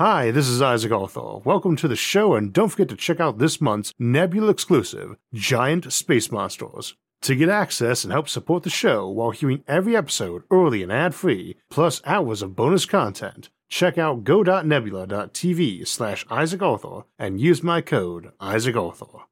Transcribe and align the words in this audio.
Hi, 0.00 0.30
this 0.30 0.48
is 0.48 0.62
Isaac 0.62 0.92
Arthur. 0.92 1.40
Welcome 1.44 1.76
to 1.76 1.86
the 1.86 1.94
show, 1.94 2.32
and 2.32 2.54
don't 2.54 2.70
forget 2.70 2.88
to 2.88 2.96
check 2.96 3.20
out 3.20 3.36
this 3.36 3.60
month's 3.60 3.92
Nebula 3.98 4.48
exclusive, 4.48 5.14
Giant 5.34 5.92
Space 5.92 6.32
Monsters. 6.32 6.94
To 7.20 7.34
get 7.36 7.50
access 7.50 8.02
and 8.02 8.10
help 8.10 8.26
support 8.26 8.62
the 8.62 8.70
show 8.70 9.06
while 9.10 9.30
hearing 9.30 9.62
every 9.68 9.94
episode 9.94 10.44
early 10.50 10.82
and 10.82 10.90
ad 10.90 11.14
free, 11.14 11.56
plus 11.68 12.00
hours 12.06 12.40
of 12.40 12.56
bonus 12.56 12.86
content, 12.86 13.50
check 13.68 13.98
out 13.98 14.24
go.nebula.tv 14.24 15.86
slash 15.86 16.24
Isaac 16.30 16.62
Arthur 16.62 17.02
and 17.18 17.38
use 17.38 17.62
my 17.62 17.82
code 17.82 18.32
Isaac 18.40 18.76
Arthur. 18.76 19.26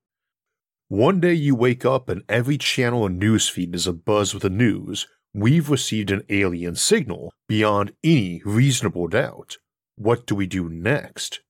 One 0.89 1.19
day 1.19 1.33
you 1.33 1.55
wake 1.55 1.87
up 1.87 2.11
and 2.11 2.25
every 2.29 2.59
channel 2.59 3.07
and 3.07 3.19
newsfeed 3.19 3.75
is 3.75 3.87
abuzz 3.87 4.35
with 4.35 4.43
the 4.43 4.51
news. 4.51 5.07
We've 5.33 5.71
received 5.71 6.11
an 6.11 6.25
alien 6.29 6.75
signal 6.75 7.33
beyond 7.49 7.95
any 8.05 8.43
reasonable 8.45 9.09
doubt. 9.09 9.57
What 9.99 10.27
do 10.27 10.37
we 10.37 10.47
do 10.47 10.69
next? 10.69 11.41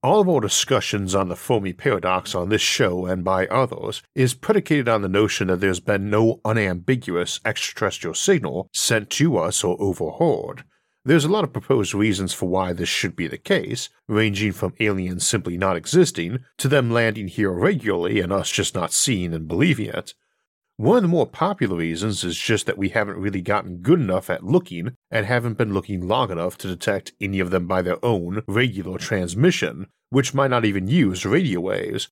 All 0.00 0.20
of 0.20 0.28
our 0.28 0.40
discussions 0.40 1.12
on 1.12 1.28
the 1.28 1.34
Fermi 1.34 1.72
paradox 1.72 2.36
on 2.36 2.50
this 2.50 2.62
show 2.62 3.04
and 3.04 3.24
by 3.24 3.48
others 3.48 4.00
is 4.14 4.34
predicated 4.34 4.88
on 4.88 5.02
the 5.02 5.08
notion 5.08 5.48
that 5.48 5.60
there's 5.60 5.80
been 5.80 6.08
no 6.08 6.40
unambiguous 6.44 7.40
extraterrestrial 7.44 8.14
signal 8.14 8.68
sent 8.72 9.10
to 9.10 9.38
us 9.38 9.64
or 9.64 9.76
overheard. 9.80 10.62
There's 11.04 11.24
a 11.24 11.32
lot 11.32 11.42
of 11.42 11.52
proposed 11.52 11.94
reasons 11.94 12.32
for 12.32 12.48
why 12.48 12.72
this 12.72 12.88
should 12.88 13.16
be 13.16 13.26
the 13.26 13.38
case, 13.38 13.88
ranging 14.06 14.52
from 14.52 14.74
aliens 14.78 15.26
simply 15.26 15.56
not 15.56 15.76
existing 15.76 16.44
to 16.58 16.68
them 16.68 16.92
landing 16.92 17.26
here 17.26 17.50
regularly 17.50 18.20
and 18.20 18.32
us 18.32 18.52
just 18.52 18.72
not 18.76 18.92
seeing 18.92 19.34
and 19.34 19.48
believing 19.48 19.86
it. 19.86 20.14
One 20.82 20.96
of 20.96 21.02
the 21.02 21.08
more 21.08 21.28
popular 21.28 21.76
reasons 21.76 22.24
is 22.24 22.36
just 22.36 22.66
that 22.66 22.76
we 22.76 22.88
haven't 22.88 23.20
really 23.20 23.40
gotten 23.40 23.82
good 23.82 24.00
enough 24.00 24.28
at 24.28 24.42
looking 24.42 24.96
and 25.12 25.24
haven't 25.24 25.56
been 25.56 25.72
looking 25.72 26.08
long 26.08 26.32
enough 26.32 26.58
to 26.58 26.66
detect 26.66 27.12
any 27.20 27.38
of 27.38 27.50
them 27.50 27.68
by 27.68 27.82
their 27.82 28.04
own 28.04 28.42
regular 28.48 28.98
transmission, 28.98 29.86
which 30.10 30.34
might 30.34 30.50
not 30.50 30.64
even 30.64 30.88
use 30.88 31.24
radio 31.24 31.60
waves, 31.60 32.08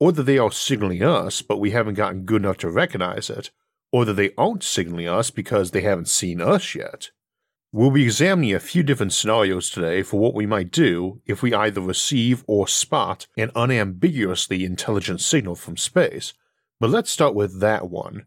or 0.00 0.10
that 0.10 0.22
they 0.22 0.38
are 0.38 0.50
signaling 0.50 1.02
us 1.02 1.42
but 1.42 1.60
we 1.60 1.72
haven't 1.72 1.96
gotten 1.96 2.22
good 2.22 2.40
enough 2.40 2.56
to 2.56 2.70
recognize 2.70 3.28
it, 3.28 3.50
or 3.92 4.06
that 4.06 4.14
they 4.14 4.30
aren't 4.38 4.64
signaling 4.64 5.06
us 5.06 5.30
because 5.30 5.72
they 5.72 5.82
haven't 5.82 6.08
seen 6.08 6.40
us 6.40 6.74
yet. 6.74 7.10
We'll 7.72 7.90
be 7.90 8.04
examining 8.04 8.54
a 8.54 8.58
few 8.58 8.82
different 8.82 9.12
scenarios 9.12 9.68
today 9.68 10.02
for 10.02 10.18
what 10.18 10.32
we 10.32 10.46
might 10.46 10.70
do 10.70 11.20
if 11.26 11.42
we 11.42 11.52
either 11.52 11.82
receive 11.82 12.42
or 12.46 12.68
spot 12.68 13.26
an 13.36 13.50
unambiguously 13.54 14.64
intelligent 14.64 15.20
signal 15.20 15.56
from 15.56 15.76
space 15.76 16.32
but 16.80 16.90
let's 16.90 17.10
start 17.10 17.34
with 17.34 17.60
that 17.60 17.88
one. 17.88 18.26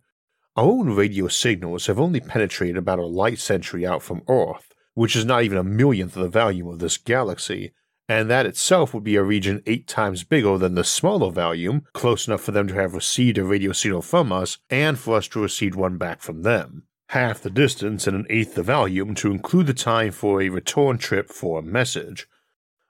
Our 0.55 0.65
own 0.65 0.95
radio 0.95 1.27
signals 1.27 1.85
have 1.85 1.99
only 1.99 2.19
penetrated 2.19 2.77
about 2.77 2.99
a 2.99 3.05
light 3.05 3.39
century 3.39 3.85
out 3.85 4.01
from 4.01 4.23
Earth, 4.27 4.73
which 4.95 5.15
is 5.15 5.25
not 5.25 5.43
even 5.43 5.57
a 5.57 5.63
millionth 5.63 6.15
of 6.15 6.23
the 6.23 6.29
volume 6.29 6.67
of 6.67 6.79
this 6.79 6.97
galaxy, 6.97 7.73
and 8.09 8.29
that 8.29 8.45
itself 8.45 8.93
would 8.93 9.03
be 9.03 9.15
a 9.15 9.23
region 9.23 9.61
eight 9.65 9.87
times 9.87 10.23
bigger 10.23 10.57
than 10.57 10.75
the 10.75 10.83
smaller 10.83 11.29
volume, 11.29 11.83
close 11.93 12.27
enough 12.27 12.41
for 12.41 12.51
them 12.51 12.67
to 12.67 12.73
have 12.73 12.93
received 12.93 13.37
a 13.37 13.43
radio 13.43 13.71
signal 13.71 14.01
from 14.01 14.31
us 14.31 14.57
and 14.69 14.97
for 14.97 15.17
us 15.17 15.27
to 15.27 15.41
receive 15.41 15.75
one 15.75 15.97
back 15.97 16.21
from 16.21 16.43
them. 16.43 16.83
Half 17.09 17.41
the 17.41 17.49
distance 17.49 18.07
and 18.07 18.15
an 18.17 18.25
eighth 18.29 18.55
the 18.55 18.63
volume 18.63 19.13
to 19.15 19.31
include 19.31 19.67
the 19.67 19.73
time 19.73 20.11
for 20.11 20.41
a 20.41 20.49
return 20.49 20.97
trip 20.97 21.29
for 21.29 21.59
a 21.59 21.63
message. 21.63 22.27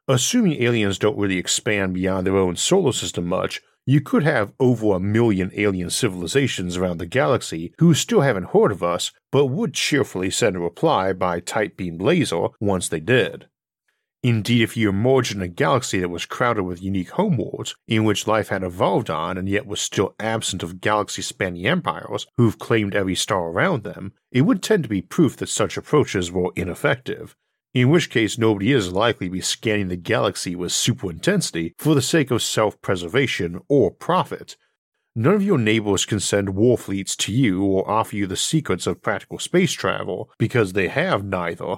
Assuming 0.08 0.62
aliens 0.64 0.98
don't 0.98 1.18
really 1.18 1.38
expand 1.38 1.94
beyond 1.94 2.26
their 2.26 2.38
own 2.38 2.56
solar 2.56 2.94
system 2.94 3.26
much, 3.26 3.62
you 3.88 4.02
could 4.02 4.24
have 4.24 4.52
over 4.60 4.94
a 4.94 5.00
million 5.00 5.50
alien 5.56 5.90
civilizations 5.90 6.76
around 6.76 6.98
the 6.98 7.06
galaxy 7.06 7.74
who 7.80 7.94
still 7.94 8.22
haven't 8.22 8.50
heard 8.50 8.72
of 8.72 8.84
us, 8.84 9.12
but 9.32 9.46
would 9.46 9.74
cheerfully 9.74 10.30
send 10.30 10.58
a 10.58 10.60
reply 10.60 11.14
by 11.14 11.40
tight 11.40 11.78
beam 11.78 11.98
laser 11.98 12.50
once 12.60 12.90
they 12.90 13.00
did. 13.00 13.48
Indeed, 14.24 14.62
if 14.64 14.76
you 14.76 14.90
emerged 14.90 15.36
in 15.36 15.42
a 15.42 15.48
galaxy 15.48 16.00
that 16.00 16.10
was 16.10 16.26
crowded 16.26 16.64
with 16.64 16.84
unique 16.84 17.12
homeworlds, 17.12 17.76
in 17.88 18.04
which 18.04 18.28
life 18.28 18.50
had 18.50 18.62
evolved 18.62 19.10
on 19.10 19.38
and 19.38 19.48
yet 19.48 19.66
was 19.66 19.80
still 19.80 20.16
absent 20.20 20.64
of 20.64 20.82
galaxy 20.82 21.22
spanning 21.22 21.66
empires 21.66 22.28
who've 22.36 22.60
claimed 22.60 22.94
every 22.94 23.16
star 23.16 23.48
around 23.48 23.84
them, 23.84 24.12
it 24.34 24.42
would 24.42 24.62
tend 24.62 24.84
to 24.84 24.90
be 24.90 25.02
proof 25.02 25.38
that 25.38 25.48
such 25.48 25.78
approaches 25.78 26.30
were 26.30 26.52
ineffective, 26.58 27.38
in 27.82 27.90
which 27.90 28.10
case 28.10 28.38
nobody 28.38 28.72
is 28.72 28.92
likely 28.92 29.28
to 29.28 29.34
be 29.34 29.42
scanning 29.42 29.90
the 29.90 29.96
galaxy 29.96 30.56
with 30.56 30.72
super 30.72 31.12
intensity 31.12 31.76
for 31.78 31.94
the 31.94 32.02
sake 32.02 32.32
of 32.32 32.42
self 32.42 32.82
preservation 32.82 33.60
or 33.68 33.92
profit. 33.92 34.56
None 35.16 35.36
of 35.36 35.44
your 35.44 35.58
neighbors 35.60 36.06
can 36.06 36.20
send 36.20 36.56
war 36.56 36.78
fleets 36.78 37.16
to 37.18 37.32
you 37.32 37.64
or 37.64 37.90
offer 37.90 38.16
you 38.16 38.26
the 38.26 38.36
secrets 38.36 38.88
of 38.88 39.02
practical 39.02 39.38
space 39.38 39.72
travel 39.72 40.32
because 40.40 40.74
they 40.74 40.88
have 40.88 41.24
neither. 41.24 41.78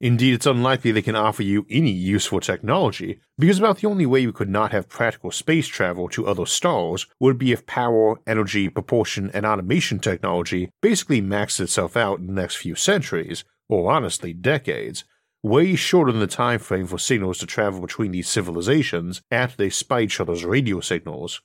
Indeed, 0.00 0.34
it's 0.34 0.46
unlikely 0.46 0.92
they 0.92 1.02
can 1.02 1.16
offer 1.16 1.42
you 1.42 1.66
any 1.68 1.90
useful 1.90 2.40
technology, 2.40 3.20
because 3.36 3.58
about 3.58 3.78
the 3.78 3.88
only 3.88 4.06
way 4.06 4.24
we 4.26 4.32
could 4.32 4.48
not 4.48 4.72
have 4.72 4.88
practical 4.88 5.30
space 5.30 5.68
travel 5.68 6.08
to 6.10 6.26
other 6.26 6.46
stars 6.46 7.06
would 7.18 7.38
be 7.38 7.52
if 7.52 7.66
power, 7.66 8.16
energy, 8.26 8.68
propulsion, 8.68 9.30
and 9.34 9.44
automation 9.44 9.98
technology 9.98 10.70
basically 10.80 11.20
maxed 11.20 11.60
itself 11.60 11.96
out 11.96 12.18
in 12.18 12.28
the 12.28 12.32
next 12.32 12.56
few 12.56 12.74
centuries, 12.74 13.44
or 13.68 13.92
honestly 13.92 14.32
decades 14.32 15.04
way 15.42 15.74
shorter 15.74 16.12
than 16.12 16.20
the 16.20 16.26
time 16.26 16.58
frame 16.58 16.86
for 16.86 16.98
signals 16.98 17.38
to 17.38 17.46
travel 17.46 17.80
between 17.80 18.12
these 18.12 18.28
civilizations 18.28 19.22
after 19.30 19.56
they 19.56 19.70
spy 19.70 20.02
each 20.02 20.20
other's 20.20 20.44
radio 20.44 20.80
signals, 20.80 21.40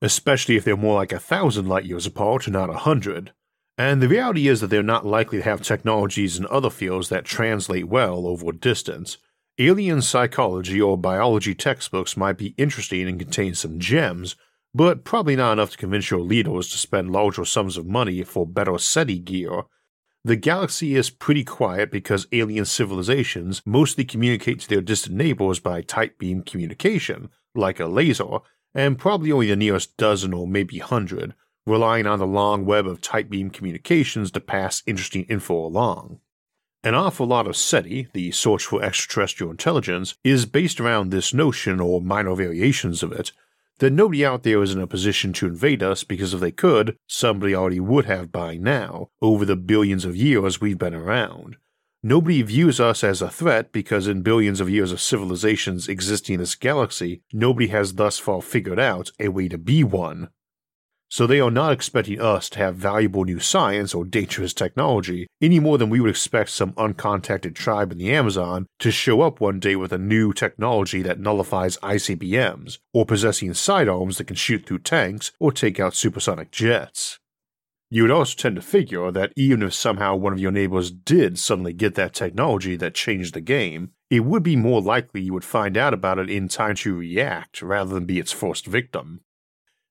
especially 0.00 0.56
if 0.56 0.64
they're 0.64 0.76
more 0.76 0.96
like 0.96 1.12
a 1.12 1.18
thousand 1.18 1.68
light 1.68 1.84
years 1.84 2.06
apart 2.06 2.48
not 2.48 2.70
a 2.70 2.78
hundred. 2.78 3.32
And 3.78 4.02
the 4.02 4.08
reality 4.08 4.48
is 4.48 4.60
that 4.60 4.68
they're 4.68 4.82
not 4.82 5.06
likely 5.06 5.38
to 5.38 5.44
have 5.44 5.62
technologies 5.62 6.38
in 6.38 6.46
other 6.46 6.70
fields 6.70 7.08
that 7.08 7.24
translate 7.24 7.88
well 7.88 8.26
over 8.26 8.52
distance. 8.52 9.18
Alien 9.58 10.02
psychology 10.02 10.80
or 10.80 10.96
biology 10.96 11.54
textbooks 11.54 12.16
might 12.16 12.38
be 12.38 12.54
interesting 12.56 13.08
and 13.08 13.18
contain 13.18 13.54
some 13.54 13.78
gems, 13.78 14.36
but 14.74 15.04
probably 15.04 15.36
not 15.36 15.52
enough 15.52 15.70
to 15.72 15.78
convince 15.78 16.10
your 16.10 16.20
leaders 16.20 16.68
to 16.68 16.78
spend 16.78 17.10
larger 17.10 17.44
sums 17.44 17.76
of 17.76 17.86
money 17.86 18.22
for 18.22 18.46
better 18.46 18.78
SETI 18.78 19.18
gear 19.18 19.62
the 20.24 20.36
galaxy 20.36 20.94
is 20.94 21.10
pretty 21.10 21.42
quiet 21.42 21.90
because 21.90 22.28
alien 22.30 22.64
civilizations 22.64 23.60
mostly 23.66 24.04
communicate 24.04 24.60
to 24.60 24.68
their 24.68 24.80
distant 24.80 25.16
neighbors 25.16 25.58
by 25.58 25.82
tight 25.82 26.16
beam 26.16 26.42
communication, 26.42 27.28
like 27.54 27.80
a 27.80 27.86
laser, 27.86 28.38
and 28.72 28.98
probably 28.98 29.32
only 29.32 29.48
the 29.48 29.56
nearest 29.56 29.96
dozen 29.96 30.32
or 30.32 30.46
maybe 30.46 30.78
hundred, 30.78 31.34
relying 31.66 32.06
on 32.06 32.20
the 32.20 32.26
long 32.26 32.64
web 32.64 32.86
of 32.86 33.00
tight 33.00 33.28
beam 33.30 33.50
communications 33.50 34.30
to 34.30 34.40
pass 34.40 34.82
interesting 34.86 35.24
info 35.24 35.54
along. 35.54 36.20
An 36.84 36.94
awful 36.94 37.26
lot 37.26 37.46
of 37.46 37.56
SETI, 37.56 38.08
the 38.12 38.30
search 38.30 38.64
for 38.66 38.82
extraterrestrial 38.82 39.50
intelligence, 39.50 40.16
is 40.24 40.46
based 40.46 40.80
around 40.80 41.10
this 41.10 41.34
notion 41.34 41.80
or 41.80 42.00
minor 42.00 42.34
variations 42.34 43.02
of 43.02 43.12
it, 43.12 43.32
that 43.82 43.92
nobody 43.92 44.24
out 44.24 44.44
there 44.44 44.62
is 44.62 44.72
in 44.72 44.80
a 44.80 44.86
position 44.86 45.32
to 45.32 45.44
invade 45.44 45.82
us 45.82 46.04
because 46.04 46.32
if 46.32 46.38
they 46.38 46.52
could, 46.52 46.96
somebody 47.08 47.52
already 47.52 47.80
would 47.80 48.04
have 48.04 48.30
by 48.30 48.56
now, 48.56 49.08
over 49.20 49.44
the 49.44 49.56
billions 49.56 50.04
of 50.04 50.14
years 50.14 50.60
we've 50.60 50.78
been 50.78 50.94
around. 50.94 51.56
Nobody 52.00 52.42
views 52.42 52.78
us 52.78 53.02
as 53.02 53.20
a 53.20 53.28
threat 53.28 53.72
because 53.72 54.06
in 54.06 54.22
billions 54.22 54.60
of 54.60 54.70
years 54.70 54.92
of 54.92 55.00
civilizations 55.00 55.88
existing 55.88 56.34
in 56.34 56.38
this 56.40 56.54
galaxy, 56.54 57.22
nobody 57.32 57.66
has 57.68 57.94
thus 57.94 58.20
far 58.20 58.40
figured 58.40 58.78
out 58.78 59.10
a 59.18 59.30
way 59.30 59.48
to 59.48 59.58
be 59.58 59.82
one 59.82 60.28
so 61.12 61.26
they 61.26 61.40
are 61.40 61.50
not 61.50 61.72
expecting 61.72 62.18
us 62.18 62.48
to 62.48 62.58
have 62.58 62.74
valuable 62.74 63.22
new 63.26 63.38
science 63.38 63.92
or 63.92 64.02
dangerous 64.02 64.54
technology 64.54 65.26
any 65.42 65.60
more 65.60 65.76
than 65.76 65.90
we 65.90 66.00
would 66.00 66.08
expect 66.08 66.48
some 66.48 66.72
uncontacted 66.72 67.54
tribe 67.54 67.92
in 67.92 67.98
the 67.98 68.10
Amazon 68.10 68.66
to 68.78 68.90
show 68.90 69.20
up 69.20 69.38
one 69.38 69.60
day 69.60 69.76
with 69.76 69.92
a 69.92 69.98
new 69.98 70.32
technology 70.32 71.02
that 71.02 71.20
nullifies 71.20 71.76
ICBMs, 71.82 72.78
or 72.94 73.04
possessing 73.04 73.52
sidearms 73.52 74.16
that 74.16 74.26
can 74.26 74.36
shoot 74.36 74.64
through 74.64 74.78
tanks 74.78 75.32
or 75.38 75.52
take 75.52 75.78
out 75.78 75.94
supersonic 75.94 76.50
jets. 76.50 77.18
You 77.90 78.04
would 78.04 78.10
also 78.10 78.34
tend 78.34 78.56
to 78.56 78.62
figure 78.62 79.10
that 79.10 79.34
even 79.36 79.62
if 79.62 79.74
somehow 79.74 80.16
one 80.16 80.32
of 80.32 80.40
your 80.40 80.50
neighbors 80.50 80.90
did 80.90 81.38
suddenly 81.38 81.74
get 81.74 81.94
that 81.96 82.14
technology 82.14 82.74
that 82.76 82.94
changed 82.94 83.34
the 83.34 83.42
game, 83.42 83.90
it 84.08 84.20
would 84.20 84.42
be 84.42 84.56
more 84.56 84.80
likely 84.80 85.20
you 85.20 85.34
would 85.34 85.44
find 85.44 85.76
out 85.76 85.92
about 85.92 86.18
it 86.18 86.30
in 86.30 86.48
time 86.48 86.76
to 86.76 86.96
react 86.96 87.60
rather 87.60 87.92
than 87.92 88.06
be 88.06 88.18
its 88.18 88.32
first 88.32 88.64
victim. 88.64 89.20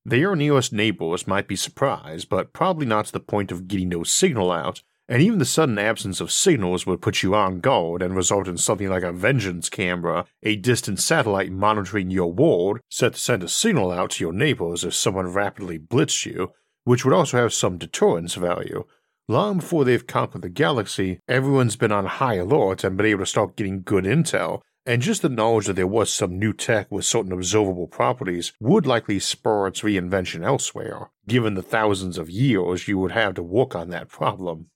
Their 0.03 0.36
nearest 0.36 0.74
neighbors 0.74 1.27
might 1.27 1.48
be 1.48 1.56
surprised, 1.56 2.27
but 2.27 2.53
probably 2.53 2.88
not 2.88 3.06
to 3.06 3.12
the 3.12 3.19
point 3.19 3.51
of 3.51 3.68
getting 3.68 3.89
no 3.89 4.03
signal 4.03 4.51
out, 4.51 4.81
and 5.07 5.21
even 5.21 5.39
the 5.39 5.45
sudden 5.45 5.77
absence 5.77 6.21
of 6.21 6.31
signals 6.31 6.88
would 6.88 7.01
put 7.01 7.21
you 7.21 7.36
on 7.36 7.59
guard 7.59 8.01
and 8.01 8.15
result 8.15 8.48
in 8.48 8.57
something 8.57 8.89
like 8.89 9.03
a 9.03 9.12
vengeance 9.12 9.69
camera, 9.69 10.25
a 10.42 10.56
distant 10.56 11.00
satellite 11.00 11.51
monitoring 11.51 12.09
your 12.09 12.31
world, 12.31 12.80
set 12.89 13.13
to 13.13 13.19
send 13.19 13.44
a 13.44 13.48
signal 13.48 13.92
out 13.92 14.12
to 14.12 14.24
your 14.24 14.33
neighbors 14.33 14.83
if 14.83 14.95
someone 14.95 15.27
rapidly 15.27 15.77
blitzed 15.77 16.25
you, 16.25 16.51
which 16.86 17.06
would 17.06 17.13
also 17.13 17.38
have 17.38 17.53
some 17.53 17.77
deterrence 17.77 18.36
value. 18.36 18.86
Long 19.27 19.57
before 19.57 19.86
they've 19.86 20.07
conquered 20.07 20.42
the 20.42 20.50
galaxy, 20.50 21.19
everyone's 21.27 21.75
been 21.75 21.92
on 21.92 22.06
high 22.06 22.36
alert 22.36 22.83
and 22.83 22.98
been 22.98 23.06
able 23.06 23.19
to 23.19 23.25
start 23.25 23.56
getting 23.56 23.83
good 23.83 24.06
intel, 24.06 24.62
and 24.86 25.01
just 25.01 25.22
the 25.22 25.30
knowledge 25.30 25.68
that 25.68 25.75
there 25.75 25.86
was 25.86 26.12
some 26.12 26.39
new 26.39 26.54
tech 26.54 26.92
with 26.92 27.06
certain 27.06 27.31
observable 27.31 27.88
properties 27.88 28.54
would 28.60 28.86
likely 28.86 29.19
spur 29.19 29.68
its 29.68 29.81
reinvention 29.81 30.44
elsewhere, 30.44 31.10
given 31.28 31.54
the 31.54 31.62
thousands 31.62 32.18
of 32.18 32.30
years 32.30 32.88
you 32.88 32.98
would 32.98 33.12
have 33.12 33.36
to 33.36 33.44
work 33.44 33.75
on 33.75 33.89
that 33.89 34.10
problem. 34.10 34.68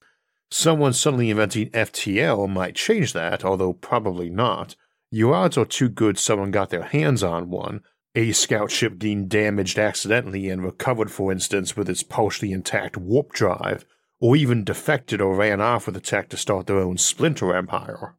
Someone 0.52 0.94
suddenly 0.94 1.31
inventing 1.31 1.69
FTL 1.72 2.48
might 2.48 2.75
change 2.75 3.13
that, 3.13 3.44
although 3.44 3.74
probably 3.74 4.30
not. 4.30 4.75
Your 5.12 5.34
odds 5.34 5.57
are 5.57 5.66
too 5.66 5.90
good 5.90 6.19
someone 6.19 6.51
got 6.51 6.69
their 6.69 6.84
hands 6.84 7.24
on 7.24 7.50
one, 7.50 7.81
a 8.13 8.31
scout 8.31 8.72
ship 8.72 9.00
being 9.00 9.28
damaged 9.28 9.80
accidentally 9.80 10.50
and 10.50 10.63
recovered, 10.63 11.12
for 11.12 11.31
instance, 11.31 11.75
with 11.75 11.90
its 11.90 12.04
partially 12.04 12.51
intact 12.51 12.96
warp 12.96 13.31
drive, 13.34 13.86
or 14.19 14.36
even 14.36 14.63
defected 14.63 15.19
or 15.19 15.36
ran 15.36 15.62
off 15.62 15.88
with 15.88 15.96
the 15.96 16.01
tech 16.01 16.30
to 16.30 16.38
start 16.38 16.68
their 16.68 16.80
own 16.80 16.98
splinter 16.98 17.56
empire. 17.56 18.16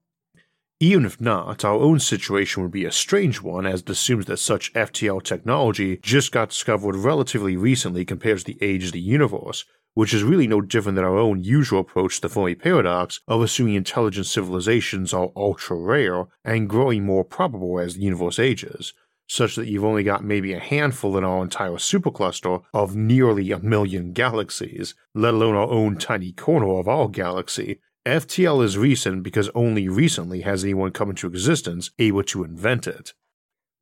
Even 0.78 1.06
if 1.06 1.18
not, 1.18 1.64
our 1.64 1.76
own 1.76 1.98
situation 1.98 2.62
would 2.62 2.72
be 2.72 2.84
a 2.84 2.92
strange 2.92 3.40
one 3.40 3.64
as 3.64 3.80
it 3.80 3.88
assumes 3.88 4.26
that 4.26 4.36
such 4.36 4.74
FTL 4.74 5.22
technology 5.22 5.98
just 6.02 6.32
got 6.32 6.50
discovered 6.50 6.96
relatively 6.96 7.56
recently 7.56 8.04
compared 8.04 8.40
to 8.40 8.44
the 8.44 8.58
age 8.60 8.84
of 8.84 8.92
the 8.92 9.00
universe, 9.00 9.64
which 9.94 10.12
is 10.12 10.22
really 10.22 10.46
no 10.46 10.60
different 10.60 10.96
than 10.96 11.04
our 11.04 11.16
own 11.16 11.42
usual 11.42 11.80
approach 11.80 12.16
to 12.16 12.22
the 12.22 12.28
Fermi 12.28 12.54
paradox 12.54 13.20
of 13.26 13.40
assuming 13.40 13.74
intelligent 13.74 14.26
civilizations 14.26 15.14
are 15.14 15.32
ultra 15.34 15.78
rare 15.78 16.26
and 16.44 16.68
growing 16.68 17.06
more 17.06 17.24
probable 17.24 17.80
as 17.80 17.94
the 17.94 18.02
universe 18.02 18.38
ages, 18.38 18.92
such 19.26 19.56
that 19.56 19.68
you've 19.68 19.82
only 19.82 20.02
got 20.02 20.22
maybe 20.22 20.52
a 20.52 20.60
handful 20.60 21.16
in 21.16 21.24
our 21.24 21.42
entire 21.42 21.78
supercluster 21.78 22.62
of 22.74 22.94
nearly 22.94 23.50
a 23.50 23.58
million 23.58 24.12
galaxies, 24.12 24.94
let 25.14 25.32
alone 25.32 25.54
our 25.54 25.70
own 25.70 25.96
tiny 25.96 26.32
corner 26.32 26.78
of 26.78 26.86
our 26.86 27.08
galaxy. 27.08 27.80
FTL 28.06 28.62
is 28.62 28.78
recent 28.78 29.24
because 29.24 29.50
only 29.52 29.88
recently 29.88 30.42
has 30.42 30.62
anyone 30.62 30.92
come 30.92 31.10
into 31.10 31.26
existence 31.26 31.90
able 31.98 32.22
to 32.22 32.44
invent 32.44 32.86
it. 32.86 33.12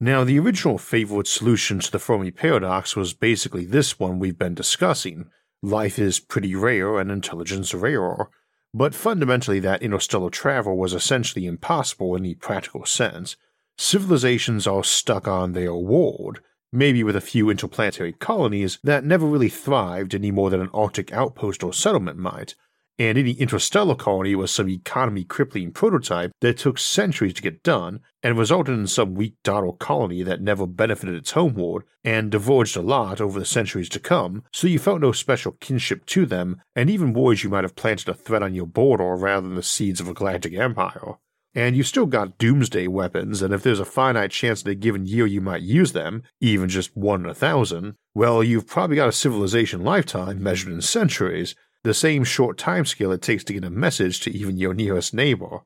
Now, 0.00 0.24
the 0.24 0.38
original 0.38 0.78
favorite 0.78 1.26
solution 1.26 1.78
to 1.80 1.90
the 1.92 1.98
Fermi 1.98 2.30
paradox 2.30 2.96
was 2.96 3.12
basically 3.12 3.66
this 3.66 3.98
one 3.98 4.18
we've 4.18 4.38
been 4.38 4.54
discussing. 4.54 5.26
Life 5.62 5.98
is 5.98 6.20
pretty 6.20 6.54
rare 6.54 6.98
and 6.98 7.10
intelligence 7.10 7.74
rarer, 7.74 8.30
but 8.72 8.94
fundamentally, 8.94 9.60
that 9.60 9.82
interstellar 9.82 10.30
travel 10.30 10.76
was 10.76 10.94
essentially 10.94 11.44
impossible 11.44 12.16
in 12.16 12.22
the 12.22 12.34
practical 12.34 12.86
sense. 12.86 13.36
Civilizations 13.76 14.66
are 14.66 14.82
stuck 14.82 15.28
on 15.28 15.52
their 15.52 15.74
world, 15.74 16.40
maybe 16.72 17.04
with 17.04 17.14
a 17.14 17.20
few 17.20 17.50
interplanetary 17.50 18.14
colonies 18.14 18.78
that 18.82 19.04
never 19.04 19.26
really 19.26 19.50
thrived 19.50 20.14
any 20.14 20.30
more 20.30 20.48
than 20.48 20.62
an 20.62 20.70
Arctic 20.72 21.12
outpost 21.12 21.62
or 21.62 21.74
settlement 21.74 22.18
might, 22.18 22.54
and 22.99 23.19
any 23.19 23.32
interstellar 23.32 23.94
colony 23.94 24.35
was 24.35 24.50
some 24.50 24.69
economy 24.69 25.25
crippling 25.25 25.73
prototype 25.73 26.31
that 26.41 26.58
took 26.58 26.79
centuries 26.79 27.35
to 27.35 27.43
get 27.43 27.62
done 27.62 28.00
and 28.23 28.38
resulted 28.38 28.79
in 28.79 28.87
some 28.87 29.14
weak 29.14 29.35
dottle 29.43 29.73
colony 29.73 30.23
that 30.23 30.41
never 30.41 30.67
benefited 30.67 31.14
its 31.14 31.32
homeworld 31.32 31.82
and 32.05 32.31
diverged 32.31 32.76
a 32.76 32.81
lot 32.81 33.20
over 33.20 33.38
the 33.38 33.44
centuries 33.44 33.88
to 33.88 33.99
come, 33.99 34.44
so 34.52 34.67
you 34.67 34.79
felt 34.79 35.00
no 35.00 35.12
special 35.12 35.52
kinship 35.52 36.06
to 36.06 36.25
them 36.25 36.61
and 36.76 36.88
even 36.88 37.12
worried 37.12 37.43
you 37.43 37.50
might 37.50 37.64
have 37.64 37.76
planted 37.76 38.08
a 38.08 38.14
threat 38.14 38.43
on 38.43 38.55
your 38.55 38.67
border 38.67 39.17
rather 39.17 39.46
than 39.46 39.56
the 39.56 39.62
seeds 39.62 40.00
of 40.00 40.08
a 40.08 40.14
galactic 40.14 40.55
empire. 40.55 41.14
And 41.56 41.76
you've 41.76 41.87
still 41.87 42.06
got 42.06 42.37
doomsday 42.37 42.88
weapons, 42.88 43.41
and 43.41 43.55
if 43.55 43.62
there's 43.62 43.79
a 43.79 43.85
finite 43.85 44.32
chance 44.32 44.62
in 44.62 44.70
a 44.70 44.75
given 44.75 45.06
year 45.06 45.25
you 45.25 45.41
might 45.41 45.62
use 45.62 45.93
them, 45.93 46.25
even 46.41 46.69
just 46.69 46.96
one 46.96 47.25
in 47.25 47.31
a 47.31 47.35
thousand, 47.35 47.94
well, 48.12 48.43
you've 48.43 48.67
probably 48.67 48.96
got 48.96 49.08
a 49.08 49.12
civilization 49.12 49.85
lifetime 49.85 50.43
measured 50.43 50.73
in 50.73 50.81
centuries, 50.81 51.55
the 51.84 51.94
same 51.94 52.25
short 52.25 52.58
timescale 52.58 53.14
it 53.14 53.22
takes 53.22 53.44
to 53.44 53.52
get 53.52 53.64
a 53.64 53.70
message 53.70 54.20
to 54.20 54.31
even 54.31 54.56
your 54.56 54.75
nearest 54.75 55.14
neighbor. 55.14 55.60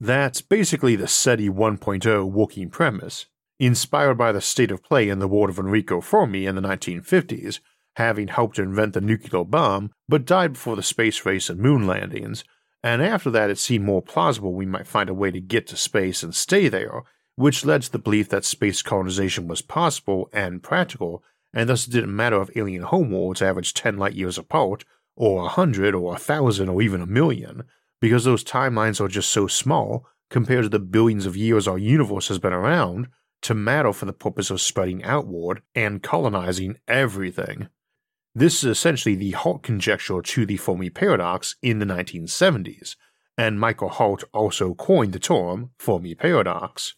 That's 0.00 0.40
basically 0.40 0.96
the 0.96 1.06
SETI 1.06 1.50
1.0 1.50 2.30
working 2.30 2.70
premise, 2.70 3.26
inspired 3.60 4.16
by 4.16 4.32
the 4.32 4.40
state 4.40 4.70
of 4.70 4.82
play 4.82 5.08
in 5.08 5.18
the 5.18 5.28
world 5.28 5.50
of 5.50 5.58
Enrico 5.58 6.00
Fermi 6.00 6.46
in 6.46 6.54
the 6.54 6.62
1950s, 6.62 7.60
having 7.96 8.28
helped 8.28 8.56
to 8.56 8.62
invent 8.62 8.94
the 8.94 9.00
nuclear 9.00 9.44
bomb 9.44 9.90
but 10.08 10.26
died 10.26 10.54
before 10.54 10.76
the 10.76 10.82
space 10.82 11.24
race 11.24 11.48
and 11.48 11.60
moon 11.60 11.86
landings, 11.86 12.44
and 12.82 13.02
after 13.02 13.30
that 13.30 13.50
it 13.50 13.58
seemed 13.58 13.84
more 13.84 14.02
plausible 14.02 14.54
we 14.54 14.66
might 14.66 14.86
find 14.86 15.08
a 15.08 15.14
way 15.14 15.30
to 15.30 15.40
get 15.40 15.66
to 15.66 15.76
space 15.76 16.22
and 16.22 16.34
stay 16.34 16.68
there, 16.68 17.02
which 17.36 17.64
led 17.64 17.82
to 17.82 17.92
the 17.92 17.98
belief 17.98 18.28
that 18.28 18.44
space 18.44 18.82
colonization 18.82 19.48
was 19.48 19.62
possible 19.62 20.28
and 20.32 20.62
practical, 20.62 21.22
and 21.52 21.68
thus 21.68 21.86
it 21.86 21.90
didn't 21.90 22.14
matter 22.14 22.40
if 22.40 22.54
alien 22.56 22.84
homeworlds 22.84 23.42
averaged 23.42 23.76
10 23.76 23.96
light 23.96 24.14
years 24.14 24.38
apart, 24.38 24.84
or 25.16 25.40
a 25.40 25.44
100, 25.44 25.94
or 25.94 26.10
a 26.10 26.20
1,000, 26.20 26.68
or 26.68 26.82
even 26.82 27.00
a 27.00 27.06
million, 27.06 27.64
because 28.00 28.24
those 28.24 28.44
timelines 28.44 29.00
are 29.00 29.08
just 29.08 29.30
so 29.30 29.46
small 29.46 30.06
compared 30.30 30.64
to 30.64 30.68
the 30.68 30.78
billions 30.78 31.26
of 31.26 31.36
years 31.36 31.66
our 31.66 31.78
universe 31.78 32.28
has 32.28 32.38
been 32.38 32.52
around 32.52 33.08
to 33.42 33.54
matter 33.54 33.92
for 33.92 34.06
the 34.06 34.12
purpose 34.12 34.50
of 34.50 34.60
spreading 34.60 35.04
outward 35.04 35.62
and 35.74 36.02
colonizing 36.02 36.76
everything. 36.88 37.68
This 38.34 38.56
is 38.56 38.64
essentially 38.64 39.14
the 39.14 39.30
Hart 39.32 39.62
conjecture 39.62 40.20
to 40.20 40.46
the 40.46 40.56
Fermi 40.56 40.90
paradox 40.90 41.56
in 41.62 41.78
the 41.78 41.86
1970s, 41.86 42.96
and 43.38 43.60
Michael 43.60 43.88
Hart 43.88 44.24
also 44.34 44.74
coined 44.74 45.12
the 45.12 45.18
term 45.18 45.70
Fermi 45.78 46.14
paradox. 46.14 46.94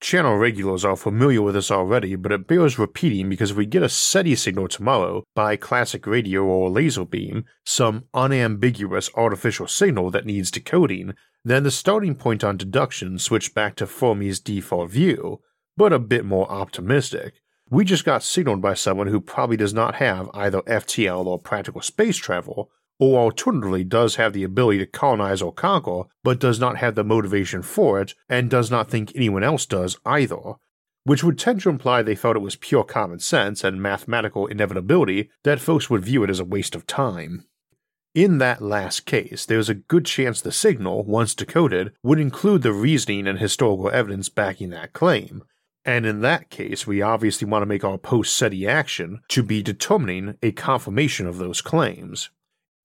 Channel 0.00 0.36
regulars 0.36 0.84
are 0.84 0.96
familiar 0.96 1.42
with 1.42 1.54
this 1.54 1.72
already, 1.72 2.14
but 2.14 2.30
it 2.30 2.46
bears 2.46 2.78
repeating 2.78 3.28
because 3.28 3.50
if 3.50 3.56
we 3.56 3.66
get 3.66 3.82
a 3.82 3.88
SETI 3.88 4.36
signal 4.36 4.68
tomorrow 4.68 5.24
by 5.34 5.56
classic 5.56 6.06
radio 6.06 6.44
or 6.44 6.70
laser 6.70 7.04
beam, 7.04 7.44
some 7.64 8.04
unambiguous 8.14 9.10
artificial 9.16 9.66
signal 9.66 10.10
that 10.12 10.24
needs 10.24 10.52
decoding, 10.52 11.14
then 11.44 11.64
the 11.64 11.70
starting 11.72 12.14
point 12.14 12.44
on 12.44 12.56
deduction 12.56 13.18
switched 13.18 13.54
back 13.54 13.74
to 13.76 13.86
Fermi's 13.86 14.38
default 14.38 14.90
view, 14.90 15.40
but 15.76 15.92
a 15.92 15.98
bit 15.98 16.24
more 16.24 16.48
optimistic, 16.50 17.40
we 17.68 17.84
just 17.84 18.04
got 18.04 18.22
signaled 18.22 18.62
by 18.62 18.74
someone 18.74 19.08
who 19.08 19.20
probably 19.20 19.56
does 19.56 19.74
not 19.74 19.96
have 19.96 20.30
either 20.32 20.62
FTL 20.62 21.26
or 21.26 21.38
practical 21.38 21.82
space 21.82 22.16
travel, 22.16 22.70
or 22.98 23.20
alternatively 23.20 23.84
does 23.84 24.16
have 24.16 24.32
the 24.32 24.44
ability 24.44 24.78
to 24.78 24.86
colonize 24.86 25.40
or 25.40 25.52
conquer, 25.52 26.02
but 26.24 26.40
does 26.40 26.58
not 26.58 26.78
have 26.78 26.94
the 26.94 27.04
motivation 27.04 27.62
for 27.62 28.00
it, 28.00 28.14
and 28.28 28.50
does 28.50 28.70
not 28.70 28.90
think 28.90 29.12
anyone 29.14 29.44
else 29.44 29.66
does 29.66 29.96
either, 30.04 30.54
which 31.04 31.22
would 31.22 31.38
tend 31.38 31.60
to 31.60 31.70
imply 31.70 32.02
they 32.02 32.14
felt 32.14 32.36
it 32.36 32.40
was 32.40 32.56
pure 32.56 32.84
common 32.84 33.18
sense 33.18 33.62
and 33.62 33.80
mathematical 33.80 34.46
inevitability 34.46 35.30
that 35.44 35.60
folks 35.60 35.88
would 35.88 36.04
view 36.04 36.22
it 36.24 36.30
as 36.30 36.40
a 36.40 36.44
waste 36.44 36.74
of 36.74 36.86
time. 36.86 37.44
In 38.14 38.38
that 38.38 38.60
last 38.60 39.06
case, 39.06 39.46
there's 39.46 39.68
a 39.68 39.74
good 39.74 40.04
chance 40.04 40.40
the 40.40 40.50
signal, 40.50 41.04
once 41.04 41.34
decoded, 41.34 41.92
would 42.02 42.18
include 42.18 42.62
the 42.62 42.72
reasoning 42.72 43.26
and 43.26 43.38
historical 43.38 43.90
evidence 43.90 44.28
backing 44.28 44.70
that 44.70 44.92
claim, 44.92 45.44
and 45.84 46.04
in 46.04 46.20
that 46.20 46.50
case, 46.50 46.86
we 46.86 47.00
obviously 47.00 47.48
want 47.48 47.62
to 47.62 47.66
make 47.66 47.84
our 47.84 47.96
post 47.96 48.36
SETI 48.36 48.66
action 48.66 49.20
to 49.28 49.42
be 49.42 49.62
determining 49.62 50.36
a 50.42 50.52
confirmation 50.52 51.26
of 51.26 51.38
those 51.38 51.62
claims. 51.62 52.28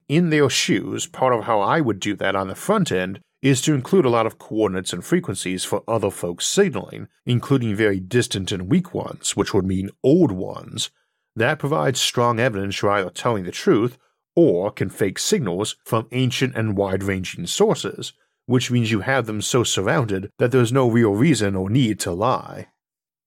In 0.07 0.29
their 0.29 0.49
shoes, 0.49 1.07
part 1.07 1.33
of 1.33 1.45
how 1.45 1.61
I 1.61 1.79
would 1.79 1.99
do 1.99 2.15
that 2.15 2.35
on 2.35 2.47
the 2.47 2.55
front 2.55 2.91
end 2.91 3.19
is 3.41 3.61
to 3.61 3.73
include 3.73 4.05
a 4.05 4.09
lot 4.09 4.25
of 4.25 4.39
coordinates 4.39 4.93
and 4.93 5.03
frequencies 5.03 5.63
for 5.63 5.83
other 5.87 6.09
folks' 6.09 6.47
signaling, 6.47 7.07
including 7.25 7.75
very 7.75 7.99
distant 7.99 8.51
and 8.51 8.69
weak 8.69 8.93
ones, 8.93 9.35
which 9.35 9.53
would 9.53 9.65
mean 9.65 9.89
old 10.03 10.31
ones. 10.31 10.91
That 11.35 11.59
provides 11.59 11.99
strong 11.99 12.39
evidence 12.39 12.81
you're 12.81 12.91
either 12.91 13.09
telling 13.09 13.43
the 13.43 13.51
truth 13.51 13.97
or 14.35 14.71
can 14.71 14.89
fake 14.89 15.19
signals 15.19 15.75
from 15.83 16.07
ancient 16.11 16.55
and 16.55 16.77
wide 16.77 17.03
ranging 17.03 17.47
sources, 17.47 18.13
which 18.45 18.71
means 18.71 18.91
you 18.91 19.01
have 19.01 19.25
them 19.25 19.41
so 19.41 19.63
surrounded 19.63 20.29
that 20.39 20.51
there's 20.51 20.71
no 20.71 20.89
real 20.89 21.11
reason 21.11 21.55
or 21.55 21.69
need 21.69 21.99
to 22.01 22.11
lie. 22.11 22.67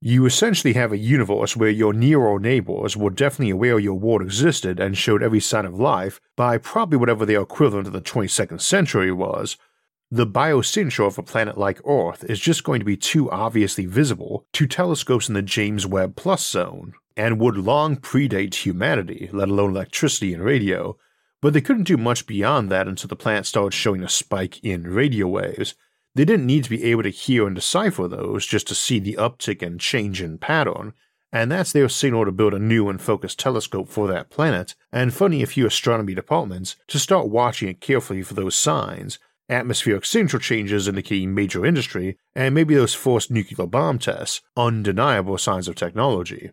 You 0.01 0.27
essentially 0.27 0.75
have 0.75 0.93
a 0.93 0.99
universe 0.99 1.57
where 1.57 1.71
your 1.71 1.95
near 1.95 2.39
neighbors 2.39 2.97
were 2.97 3.11
definitely 3.11 3.51
aware 3.51 3.79
your 3.79 3.99
world 3.99 4.21
existed 4.21 4.79
and 4.79 4.97
showed 4.97 5.23
every 5.23 5.41
sign 5.41 5.65
of 5.65 5.81
life 5.81 6.21
by 6.37 6.59
probably 6.59 6.99
whatever 6.99 7.25
their 7.25 7.41
equivalent 7.41 7.87
of 7.87 7.95
the 7.95 8.03
22nd 8.03 8.61
century 8.61 9.11
was. 9.11 9.57
The 10.11 10.27
biosignature 10.27 11.07
of 11.07 11.19
a 11.19 11.23
planet 11.23 11.57
like 11.57 11.81
Earth 11.87 12.25
is 12.25 12.39
just 12.39 12.63
going 12.63 12.79
to 12.81 12.85
be 12.85 12.97
too 12.97 13.31
obviously 13.31 13.87
visible 13.87 14.47
to 14.53 14.67
telescopes 14.67 15.29
in 15.29 15.35
the 15.35 15.43
James 15.43 15.87
Webb 15.87 16.15
Plus 16.15 16.47
zone, 16.47 16.93
and 17.17 17.41
would 17.41 17.57
long 17.57 17.97
predate 17.97 18.67
humanity, 18.67 19.31
let 19.33 19.49
alone 19.49 19.71
electricity 19.71 20.35
and 20.35 20.45
radio, 20.45 20.97
but 21.41 21.55
they 21.55 21.61
couldn't 21.61 21.85
do 21.85 21.97
much 21.97 22.27
beyond 22.27 22.71
that 22.71 22.87
until 22.87 23.09
the 23.09 23.17
planet 23.17 23.47
started 23.47 23.73
showing 23.75 24.03
a 24.03 24.09
spike 24.09 24.63
in 24.63 24.85
radio 24.85 25.27
waves, 25.27 25.75
they 26.17 26.25
didn't 26.25 26.47
need 26.47 26.65
to 26.65 26.71
be 26.71 26.83
able 26.85 27.03
to 27.03 27.11
hear 27.11 27.47
and 27.47 27.55
decipher 27.55 28.09
those 28.09 28.47
just 28.47 28.67
to 28.69 28.75
see 28.75 28.99
the 28.99 29.17
uptick 29.17 29.61
and 29.61 29.79
change 29.79 30.23
in 30.23 30.39
pattern, 30.39 30.95
and 31.31 31.53
that's 31.53 31.73
their 31.73 31.91
signal 31.91 32.25
to 32.25 32.33
build 32.33 32.55
a 32.55 32.59
new 32.59 32.89
and 32.89 33.03
focused 33.03 33.39
telescope 33.39 33.87
for 33.87 34.09
that 34.09 34.31
planet 34.31 34.75
and 34.91 35.13
funding 35.13 35.43
a 35.43 35.47
few 35.47 35.67
astronomy 35.67 36.15
departments 36.15 36.75
to 36.89 36.99
start 36.99 37.29
watching 37.29 37.69
it 37.69 37.83
carefully 37.83 38.23
for 38.23 38.33
those 38.33 38.57
signs, 38.57 39.19
atmospheric 39.51 40.07
signature 40.07 40.39
changes 40.39 40.89
indicating 40.89 41.35
major 41.35 41.67
industry, 41.67 42.17
and 42.35 42.55
maybe 42.55 42.75
those 42.75 42.95
forced 42.95 43.31
nuclear 43.31 43.67
bomb 43.67 43.99
tests, 43.99 44.41
undeniable 44.57 45.37
signs 45.37 45.69
of 45.69 45.75
technology. 45.75 46.51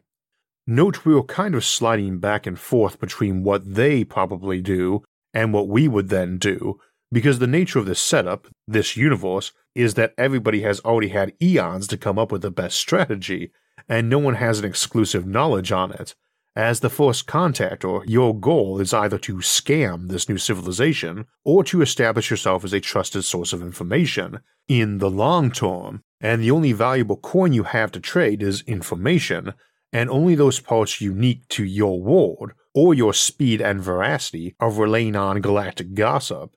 Note 0.68 1.06
we 1.06 1.16
were 1.16 1.24
kind 1.24 1.56
of 1.56 1.64
sliding 1.64 2.20
back 2.20 2.46
and 2.46 2.60
forth 2.60 3.00
between 3.00 3.44
what 3.44 3.76
they 3.76 4.04
probably 4.04 4.60
do 4.60 5.04
and 5.34 5.54
what 5.54 5.70
we 5.70 5.88
would 5.88 6.10
then 6.10 6.38
do, 6.38 6.82
because 7.14 7.38
the 7.38 7.48
nature 7.48 7.78
of 7.78 7.86
this 7.86 8.02
setup, 8.02 8.48
this 8.68 8.98
universe, 8.98 9.52
is 9.76 9.94
that 9.94 10.14
everybody 10.18 10.62
has 10.64 10.80
already 10.80 11.10
had 11.10 11.34
eons 11.42 11.88
to 11.88 11.98
come 11.98 12.18
up 12.18 12.32
with 12.32 12.42
the 12.42 12.52
best 12.52 12.78
strategy, 12.78 13.52
and 13.88 14.10
no 14.10 14.18
one 14.18 14.36
has 14.36 14.60
an 14.60 14.66
exclusive 14.66 15.26
knowledge 15.28 15.72
on 15.72 15.92
it. 15.92 16.16
As 16.56 16.80
the 16.80 16.90
first 16.90 17.28
contact, 17.28 17.86
or 17.86 18.04
your 18.08 18.38
goal 18.40 18.80
is 18.80 18.94
either 18.94 19.20
to 19.20 19.38
scam 19.38 20.10
this 20.10 20.28
new 20.28 20.40
civilization 20.40 21.26
or 21.46 21.64
to 21.66 21.82
establish 21.82 22.32
yourself 22.32 22.64
as 22.64 22.74
a 22.74 22.80
trusted 22.80 23.24
source 23.24 23.54
of 23.54 23.62
information 23.62 24.40
in 24.68 24.98
the 24.98 25.10
long 25.10 25.52
term, 25.52 26.02
and 26.20 26.42
the 26.42 26.52
only 26.52 26.72
valuable 26.72 27.18
coin 27.18 27.54
you 27.54 27.64
have 27.64 27.92
to 27.92 28.00
trade 28.00 28.42
is 28.42 28.62
information, 28.62 29.54
and 29.92 30.10
only 30.10 30.34
those 30.34 30.60
parts 30.60 31.00
unique 31.00 31.48
to 31.50 31.64
your 31.64 32.02
world 32.02 32.54
or 32.74 32.96
your 32.96 33.14
speed 33.14 33.62
and 33.62 33.82
veracity 33.82 34.56
of 34.60 34.80
relaying 34.80 35.16
on 35.16 35.42
galactic 35.42 35.94
gossip. 35.94 36.52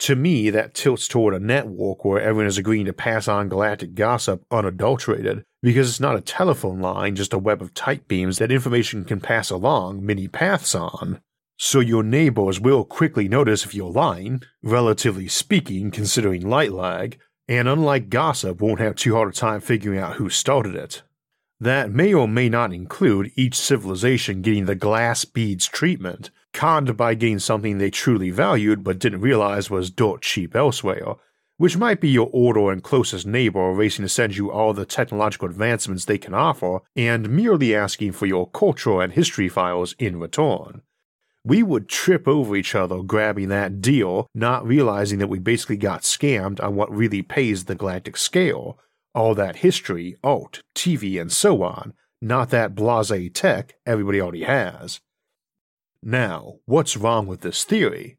To 0.00 0.16
me, 0.16 0.48
that 0.48 0.72
tilts 0.72 1.06
toward 1.06 1.34
a 1.34 1.38
network 1.38 2.06
where 2.06 2.20
everyone 2.20 2.46
is 2.46 2.56
agreeing 2.56 2.86
to 2.86 2.92
pass 2.94 3.28
on 3.28 3.50
galactic 3.50 3.94
gossip 3.94 4.42
unadulterated 4.50 5.44
because 5.62 5.90
it's 5.90 6.00
not 6.00 6.16
a 6.16 6.22
telephone 6.22 6.80
line, 6.80 7.16
just 7.16 7.34
a 7.34 7.38
web 7.38 7.60
of 7.60 7.74
tight 7.74 8.08
beams 8.08 8.38
that 8.38 8.50
information 8.50 9.04
can 9.04 9.20
pass 9.20 9.50
along 9.50 10.04
many 10.04 10.26
paths 10.26 10.74
on. 10.74 11.20
So 11.58 11.80
your 11.80 12.02
neighbors 12.02 12.58
will 12.58 12.84
quickly 12.86 13.28
notice 13.28 13.66
if 13.66 13.74
you're 13.74 13.90
lying, 13.90 14.42
relatively 14.62 15.28
speaking, 15.28 15.90
considering 15.90 16.48
light 16.48 16.72
lag, 16.72 17.18
and 17.46 17.68
unlike 17.68 18.08
gossip, 18.08 18.62
won't 18.62 18.80
have 18.80 18.96
too 18.96 19.14
hard 19.14 19.28
a 19.28 19.32
time 19.32 19.60
figuring 19.60 19.98
out 19.98 20.14
who 20.14 20.30
started 20.30 20.76
it. 20.76 21.02
That 21.60 21.90
may 21.90 22.14
or 22.14 22.26
may 22.26 22.48
not 22.48 22.72
include 22.72 23.32
each 23.34 23.54
civilization 23.54 24.40
getting 24.40 24.64
the 24.64 24.74
glass 24.74 25.26
beads 25.26 25.68
treatment, 25.68 26.30
conned 26.52 26.96
by 26.96 27.14
getting 27.14 27.38
something 27.38 27.78
they 27.78 27.90
truly 27.90 28.30
valued 28.30 28.84
but 28.84 28.98
didn't 28.98 29.20
realize 29.20 29.70
was 29.70 29.90
dirt 29.90 30.22
cheap 30.22 30.54
elsewhere, 30.54 31.14
which 31.56 31.76
might 31.76 32.00
be 32.00 32.08
your 32.08 32.30
older 32.32 32.70
and 32.70 32.82
closest 32.82 33.26
neighbor 33.26 33.72
racing 33.72 34.04
to 34.04 34.08
send 34.08 34.36
you 34.36 34.50
all 34.50 34.72
the 34.72 34.84
technological 34.84 35.48
advancements 35.48 36.04
they 36.04 36.18
can 36.18 36.34
offer 36.34 36.80
and 36.96 37.30
merely 37.30 37.74
asking 37.74 38.12
for 38.12 38.26
your 38.26 38.48
cultural 38.50 39.00
and 39.00 39.12
history 39.12 39.48
files 39.48 39.94
in 39.98 40.18
return. 40.18 40.82
We 41.44 41.62
would 41.62 41.88
trip 41.88 42.28
over 42.28 42.54
each 42.54 42.74
other 42.74 43.02
grabbing 43.02 43.48
that 43.48 43.80
deal, 43.80 44.26
not 44.34 44.66
realizing 44.66 45.18
that 45.20 45.28
we 45.28 45.38
basically 45.38 45.78
got 45.78 46.02
scammed 46.02 46.62
on 46.62 46.76
what 46.76 46.94
really 46.94 47.22
pays 47.22 47.64
the 47.64 47.74
galactic 47.74 48.16
scale 48.16 48.78
all 49.14 49.34
that 49.34 49.56
history, 49.56 50.16
art, 50.22 50.62
TV, 50.74 51.20
and 51.20 51.32
so 51.32 51.62
on, 51.62 51.94
not 52.22 52.50
that 52.50 52.74
blase 52.74 53.30
tech 53.34 53.74
everybody 53.86 54.20
already 54.20 54.44
has. 54.44 55.00
Now, 56.02 56.56
what's 56.64 56.96
wrong 56.96 57.26
with 57.26 57.42
this 57.42 57.62
theory? 57.64 58.16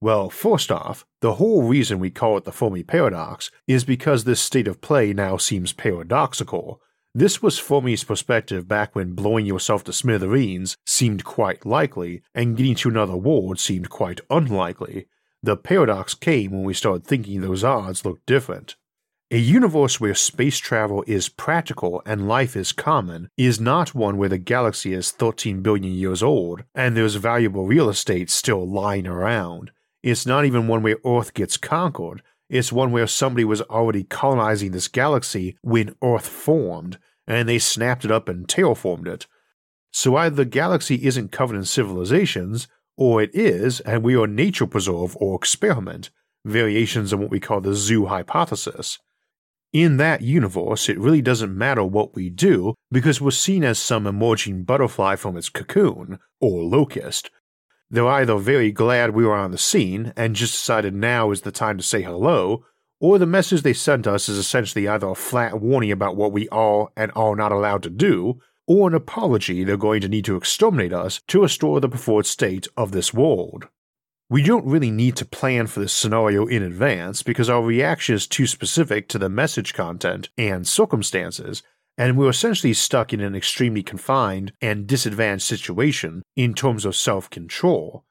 Well, 0.00 0.30
first 0.30 0.70
off, 0.70 1.04
the 1.20 1.34
whole 1.34 1.62
reason 1.62 1.98
we 1.98 2.10
call 2.10 2.38
it 2.38 2.44
the 2.44 2.52
Fermi 2.52 2.82
paradox 2.82 3.50
is 3.66 3.84
because 3.84 4.24
this 4.24 4.40
state 4.40 4.68
of 4.68 4.80
play 4.80 5.12
now 5.12 5.36
seems 5.36 5.72
paradoxical. 5.72 6.80
This 7.14 7.42
was 7.42 7.58
Fermi's 7.58 8.04
perspective 8.04 8.68
back 8.68 8.94
when 8.94 9.14
blowing 9.14 9.44
yourself 9.44 9.84
to 9.84 9.92
smithereens 9.92 10.76
seemed 10.86 11.24
quite 11.24 11.66
likely 11.66 12.22
and 12.34 12.56
getting 12.56 12.76
to 12.76 12.88
another 12.88 13.16
world 13.16 13.58
seemed 13.58 13.90
quite 13.90 14.20
unlikely. 14.30 15.06
The 15.42 15.56
paradox 15.56 16.14
came 16.14 16.52
when 16.52 16.64
we 16.64 16.74
started 16.74 17.04
thinking 17.04 17.40
those 17.40 17.64
odds 17.64 18.04
looked 18.04 18.24
different. 18.24 18.76
A 19.30 19.36
universe 19.36 20.00
where 20.00 20.14
space 20.14 20.56
travel 20.56 21.04
is 21.06 21.28
practical 21.28 22.00
and 22.06 22.26
life 22.26 22.56
is 22.56 22.72
common 22.72 23.28
is 23.36 23.60
not 23.60 23.94
one 23.94 24.16
where 24.16 24.30
the 24.30 24.38
galaxy 24.38 24.94
is 24.94 25.10
13 25.10 25.60
billion 25.60 25.92
years 25.92 26.22
old 26.22 26.64
and 26.74 26.96
there's 26.96 27.16
valuable 27.16 27.66
real 27.66 27.90
estate 27.90 28.30
still 28.30 28.66
lying 28.66 29.06
around. 29.06 29.70
It's 30.02 30.24
not 30.24 30.46
even 30.46 30.66
one 30.66 30.82
where 30.82 30.96
Earth 31.04 31.34
gets 31.34 31.58
conquered, 31.58 32.22
it's 32.48 32.72
one 32.72 32.90
where 32.90 33.06
somebody 33.06 33.44
was 33.44 33.60
already 33.60 34.02
colonizing 34.02 34.70
this 34.70 34.88
galaxy 34.88 35.58
when 35.60 35.94
Earth 36.02 36.26
formed, 36.26 36.98
and 37.26 37.46
they 37.46 37.58
snapped 37.58 38.06
it 38.06 38.10
up 38.10 38.30
and 38.30 38.48
terraformed 38.48 39.06
it. 39.08 39.26
So 39.92 40.16
either 40.16 40.36
the 40.36 40.46
galaxy 40.46 41.04
isn't 41.04 41.32
covered 41.32 41.56
in 41.56 41.66
civilizations, 41.66 42.66
or 42.96 43.20
it 43.20 43.34
is, 43.34 43.80
and 43.80 44.02
we 44.02 44.16
are 44.16 44.26
nature 44.26 44.66
preserve 44.66 45.18
or 45.20 45.36
experiment, 45.36 46.08
variations 46.46 47.12
on 47.12 47.20
what 47.20 47.30
we 47.30 47.40
call 47.40 47.60
the 47.60 47.74
zoo 47.74 48.06
hypothesis. 48.06 48.98
In 49.72 49.98
that 49.98 50.22
universe, 50.22 50.88
it 50.88 50.98
really 50.98 51.20
doesn't 51.20 51.56
matter 51.56 51.84
what 51.84 52.14
we 52.14 52.30
do 52.30 52.74
because 52.90 53.20
we're 53.20 53.32
seen 53.32 53.64
as 53.64 53.78
some 53.78 54.06
emerging 54.06 54.64
butterfly 54.64 55.16
from 55.16 55.36
its 55.36 55.50
cocoon, 55.50 56.18
or 56.40 56.62
locust. 56.62 57.30
They're 57.90 58.08
either 58.08 58.38
very 58.38 58.72
glad 58.72 59.14
we 59.14 59.24
are 59.24 59.34
on 59.34 59.50
the 59.50 59.58
scene 59.58 60.14
and 60.16 60.34
just 60.34 60.54
decided 60.54 60.94
now 60.94 61.30
is 61.32 61.42
the 61.42 61.52
time 61.52 61.76
to 61.76 61.82
say 61.82 62.02
hello, 62.02 62.64
or 62.98 63.18
the 63.18 63.26
message 63.26 63.60
they 63.60 63.74
sent 63.74 64.06
us 64.06 64.28
is 64.28 64.38
essentially 64.38 64.88
either 64.88 65.08
a 65.08 65.14
flat 65.14 65.60
warning 65.60 65.92
about 65.92 66.16
what 66.16 66.32
we 66.32 66.48
are 66.48 66.88
and 66.96 67.12
are 67.14 67.36
not 67.36 67.52
allowed 67.52 67.82
to 67.82 67.90
do, 67.90 68.40
or 68.66 68.88
an 68.88 68.94
apology 68.94 69.64
they're 69.64 69.76
going 69.76 70.00
to 70.00 70.08
need 70.08 70.24
to 70.24 70.36
exterminate 70.36 70.94
us 70.94 71.20
to 71.28 71.42
restore 71.42 71.78
the 71.80 71.88
preferred 71.90 72.26
state 72.26 72.68
of 72.76 72.92
this 72.92 73.12
world. 73.12 73.68
We 74.30 74.42
don't 74.42 74.66
really 74.66 74.90
need 74.90 75.16
to 75.16 75.24
plan 75.24 75.68
for 75.68 75.80
this 75.80 75.94
scenario 75.94 76.46
in 76.46 76.62
advance 76.62 77.22
because 77.22 77.48
our 77.48 77.62
reaction 77.62 78.14
is 78.14 78.26
too 78.26 78.46
specific 78.46 79.08
to 79.08 79.18
the 79.18 79.30
message 79.30 79.72
content 79.72 80.28
and 80.36 80.68
circumstances, 80.68 81.62
and 81.96 82.18
we're 82.18 82.28
essentially 82.28 82.74
stuck 82.74 83.14
in 83.14 83.20
an 83.20 83.34
extremely 83.34 83.82
confined 83.82 84.52
and 84.60 84.86
disadvantaged 84.86 85.46
situation 85.46 86.22
in 86.36 86.52
terms 86.52 86.84
of 86.84 86.94
self 86.94 87.30
control. 87.30 88.04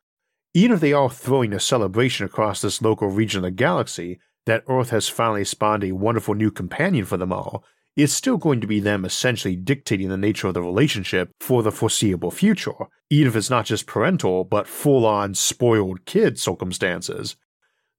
Even 0.56 0.72
if 0.72 0.80
they 0.80 0.92
are 0.92 1.12
throwing 1.12 1.54
a 1.54 1.60
celebration 1.60 2.26
across 2.26 2.62
this 2.62 2.82
local 2.82 3.10
region 3.10 3.38
of 3.38 3.44
the 3.44 3.52
galaxy 3.52 4.20
that 4.48 4.64
Earth 4.68 4.90
has 4.90 5.08
finally 5.08 5.46
spawned 5.46 5.84
a 5.84 5.92
wonderful 5.92 6.34
new 6.34 6.50
companion 6.50 7.06
for 7.06 7.18
them 7.18 7.32
all, 7.32 7.64
it's 7.98 8.14
still 8.14 8.38
going 8.38 8.62
to 8.62 8.68
be 8.68 8.80
them 8.80 9.04
essentially 9.04 9.56
dictating 9.56 10.10
the 10.10 10.18
nature 10.18 10.48
of 10.48 10.54
the 10.54 10.62
relationship 10.62 11.32
for 11.40 11.64
the 11.64 11.72
foreseeable 11.72 12.30
future, 12.30 12.86
even 13.10 13.28
if 13.28 13.36
it's 13.36 13.50
not 13.50 13.66
just 13.66 13.88
parental 13.88 14.44
but 14.44 14.68
full 14.68 15.06
on 15.06 15.34
spoiled 15.34 16.06
kid 16.06 16.40
circumstances. 16.40 17.36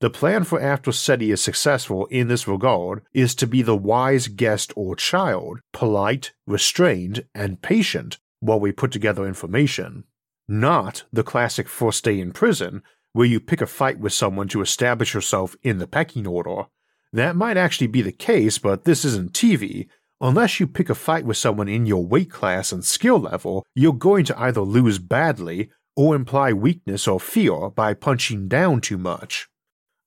The 0.00 0.08
plan 0.08 0.44
for 0.44 0.60
after 0.60 0.92
SETI 0.92 1.32
is 1.32 1.42
successful 1.42 2.06
in 2.06 2.28
this 2.28 2.46
regard 2.46 3.02
is 3.12 3.34
to 3.34 3.48
be 3.48 3.62
the 3.62 3.76
wise 3.76 4.28
guest 4.28 4.72
or 4.76 4.94
child, 4.94 5.58
polite, 5.72 6.32
restrained, 6.46 7.24
and 7.34 7.60
patient 7.60 8.18
while 8.38 8.60
we 8.60 8.70
put 8.70 8.92
together 8.92 9.26
information. 9.26 10.04
Not 10.46 11.02
the 11.12 11.24
classic 11.24 11.68
first 11.68 12.04
day 12.04 12.20
in 12.20 12.30
prison, 12.30 12.82
where 13.12 13.26
you 13.26 13.40
pick 13.40 13.60
a 13.60 13.66
fight 13.66 13.98
with 13.98 14.12
someone 14.12 14.46
to 14.48 14.60
establish 14.60 15.14
yourself 15.14 15.56
in 15.64 15.78
the 15.78 15.88
pecking 15.88 16.28
order, 16.28 16.66
that 17.12 17.36
might 17.36 17.56
actually 17.56 17.86
be 17.86 18.02
the 18.02 18.12
case, 18.12 18.58
but 18.58 18.84
this 18.84 19.04
isn't 19.04 19.32
TV. 19.32 19.88
Unless 20.20 20.58
you 20.58 20.66
pick 20.66 20.90
a 20.90 20.94
fight 20.94 21.24
with 21.24 21.36
someone 21.36 21.68
in 21.68 21.86
your 21.86 22.04
weight 22.04 22.30
class 22.30 22.72
and 22.72 22.84
skill 22.84 23.18
level, 23.20 23.64
you're 23.74 23.92
going 23.92 24.24
to 24.26 24.40
either 24.40 24.60
lose 24.60 24.98
badly 24.98 25.70
or 25.96 26.14
imply 26.14 26.52
weakness 26.52 27.06
or 27.06 27.20
fear 27.20 27.70
by 27.70 27.94
punching 27.94 28.48
down 28.48 28.80
too 28.80 28.98
much. 28.98 29.48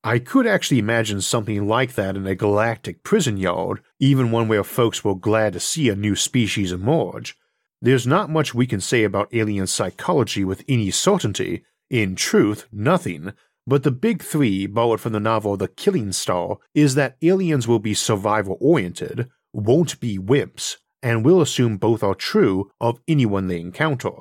I 0.03 0.19
could 0.19 0.47
actually 0.47 0.79
imagine 0.79 1.21
something 1.21 1.67
like 1.67 1.93
that 1.93 2.15
in 2.17 2.25
a 2.25 2.35
galactic 2.35 3.03
prison 3.03 3.37
yard, 3.37 3.81
even 3.99 4.31
one 4.31 4.47
where 4.47 4.63
folks 4.63 5.03
were 5.03 5.15
glad 5.15 5.53
to 5.53 5.59
see 5.59 5.89
a 5.89 5.95
new 5.95 6.15
species 6.15 6.71
emerge. 6.71 7.37
There's 7.81 8.07
not 8.07 8.29
much 8.29 8.53
we 8.53 8.65
can 8.65 8.81
say 8.81 9.03
about 9.03 9.33
alien 9.33 9.67
psychology 9.67 10.43
with 10.43 10.63
any 10.67 10.91
certainty, 10.91 11.63
in 11.89 12.15
truth, 12.15 12.67
nothing, 12.71 13.33
but 13.71 13.83
the 13.83 13.89
big 13.89 14.21
three, 14.21 14.67
borrowed 14.67 14.99
from 14.99 15.13
the 15.13 15.19
novel 15.21 15.55
The 15.55 15.69
Killing 15.69 16.11
Star, 16.11 16.57
is 16.75 16.95
that 16.95 17.15
aliens 17.21 17.69
will 17.69 17.79
be 17.79 17.93
survival 17.93 18.57
oriented, 18.59 19.29
won't 19.53 19.97
be 20.01 20.19
wimps, 20.19 20.75
and 21.01 21.23
will 21.23 21.39
assume 21.39 21.77
both 21.77 22.03
are 22.03 22.13
true 22.13 22.69
of 22.81 22.99
anyone 23.07 23.47
they 23.47 23.61
encounter. 23.61 24.11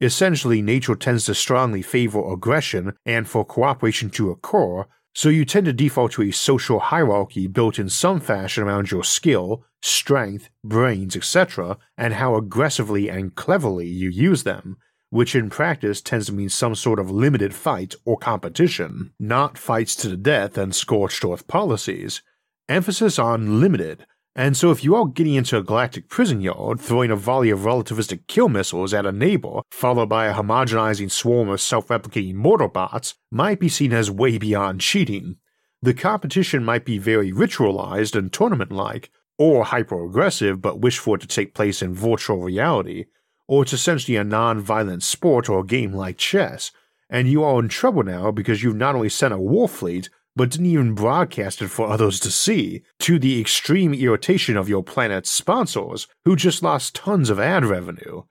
Essentially, 0.00 0.60
nature 0.60 0.96
tends 0.96 1.26
to 1.26 1.36
strongly 1.36 1.82
favor 1.82 2.32
aggression 2.32 2.94
and 3.06 3.28
for 3.28 3.44
cooperation 3.44 4.10
to 4.10 4.32
occur, 4.32 4.86
so 5.14 5.28
you 5.28 5.44
tend 5.44 5.66
to 5.66 5.72
default 5.72 6.10
to 6.10 6.22
a 6.22 6.32
social 6.32 6.80
hierarchy 6.80 7.46
built 7.46 7.78
in 7.78 7.88
some 7.88 8.18
fashion 8.18 8.64
around 8.64 8.90
your 8.90 9.04
skill, 9.04 9.64
strength, 9.82 10.50
brains, 10.64 11.14
etc., 11.14 11.78
and 11.96 12.14
how 12.14 12.34
aggressively 12.34 13.08
and 13.08 13.36
cleverly 13.36 13.86
you 13.86 14.10
use 14.10 14.42
them, 14.42 14.78
which 15.14 15.36
in 15.36 15.48
practice 15.48 16.00
tends 16.00 16.26
to 16.26 16.32
mean 16.32 16.48
some 16.48 16.74
sort 16.74 16.98
of 16.98 17.08
limited 17.08 17.54
fight 17.54 17.94
or 18.04 18.18
competition, 18.18 19.12
not 19.20 19.56
fights 19.56 19.94
to 19.94 20.08
the 20.08 20.16
death 20.16 20.58
and 20.58 20.74
scorched 20.74 21.24
earth 21.24 21.46
policies. 21.46 22.20
Emphasis 22.68 23.16
on 23.16 23.60
limited, 23.60 24.04
and 24.34 24.56
so 24.56 24.72
if 24.72 24.82
you 24.82 24.96
are 24.96 25.06
getting 25.06 25.34
into 25.34 25.56
a 25.56 25.62
galactic 25.62 26.08
prison 26.08 26.40
yard, 26.40 26.80
throwing 26.80 27.12
a 27.12 27.16
volley 27.16 27.50
of 27.50 27.60
relativistic 27.60 28.26
kill 28.26 28.48
missiles 28.48 28.92
at 28.92 29.06
a 29.06 29.12
neighbor, 29.12 29.60
followed 29.70 30.08
by 30.08 30.26
a 30.26 30.34
homogenizing 30.34 31.08
swarm 31.08 31.48
of 31.48 31.60
self-replicating 31.60 32.34
mortar 32.34 32.66
bots, 32.66 33.14
might 33.30 33.60
be 33.60 33.68
seen 33.68 33.92
as 33.92 34.10
way 34.10 34.36
beyond 34.36 34.80
cheating. 34.80 35.36
The 35.80 35.94
competition 35.94 36.64
might 36.64 36.84
be 36.84 36.98
very 36.98 37.30
ritualized 37.30 38.18
and 38.18 38.32
tournament-like, 38.32 39.12
or 39.38 39.62
hyper-aggressive 39.62 40.60
but 40.60 40.80
wish 40.80 40.98
for 40.98 41.14
it 41.14 41.20
to 41.20 41.28
take 41.28 41.54
place 41.54 41.82
in 41.82 41.94
virtual 41.94 42.38
reality, 42.38 43.04
or 43.46 43.62
it's 43.62 43.72
essentially 43.72 44.16
a 44.16 44.24
non 44.24 44.60
violent 44.60 45.02
sport 45.02 45.48
or 45.48 45.64
game 45.64 45.92
like 45.92 46.16
chess, 46.16 46.70
and 47.10 47.28
you 47.28 47.44
are 47.44 47.60
in 47.60 47.68
trouble 47.68 48.02
now 48.02 48.30
because 48.30 48.62
you've 48.62 48.76
not 48.76 48.94
only 48.94 49.08
sent 49.08 49.34
a 49.34 49.38
war 49.38 49.68
fleet, 49.68 50.08
but 50.36 50.50
didn't 50.50 50.66
even 50.66 50.94
broadcast 50.94 51.62
it 51.62 51.68
for 51.68 51.88
others 51.88 52.18
to 52.20 52.30
see, 52.30 52.82
to 52.98 53.18
the 53.18 53.40
extreme 53.40 53.94
irritation 53.94 54.56
of 54.56 54.68
your 54.68 54.82
planet's 54.82 55.30
sponsors, 55.30 56.08
who 56.24 56.34
just 56.34 56.62
lost 56.62 56.96
tons 56.96 57.30
of 57.30 57.38
ad 57.38 57.64
revenue. 57.64 58.22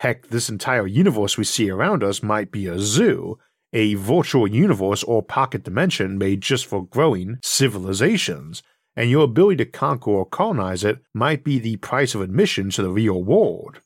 Heck, 0.00 0.28
this 0.28 0.48
entire 0.48 0.86
universe 0.86 1.36
we 1.36 1.44
see 1.44 1.68
around 1.68 2.04
us 2.04 2.22
might 2.22 2.52
be 2.52 2.66
a 2.66 2.78
zoo, 2.78 3.38
a 3.72 3.94
virtual 3.94 4.46
universe 4.46 5.02
or 5.02 5.22
pocket 5.22 5.64
dimension 5.64 6.18
made 6.18 6.40
just 6.40 6.66
for 6.66 6.86
growing 6.86 7.38
civilizations, 7.42 8.62
and 8.96 9.10
your 9.10 9.24
ability 9.24 9.56
to 9.56 9.70
conquer 9.70 10.10
or 10.10 10.26
colonize 10.26 10.84
it 10.84 10.98
might 11.14 11.44
be 11.44 11.58
the 11.58 11.76
price 11.76 12.14
of 12.14 12.20
admission 12.20 12.70
to 12.70 12.82
the 12.82 12.90
real 12.90 13.22
world. 13.22 13.80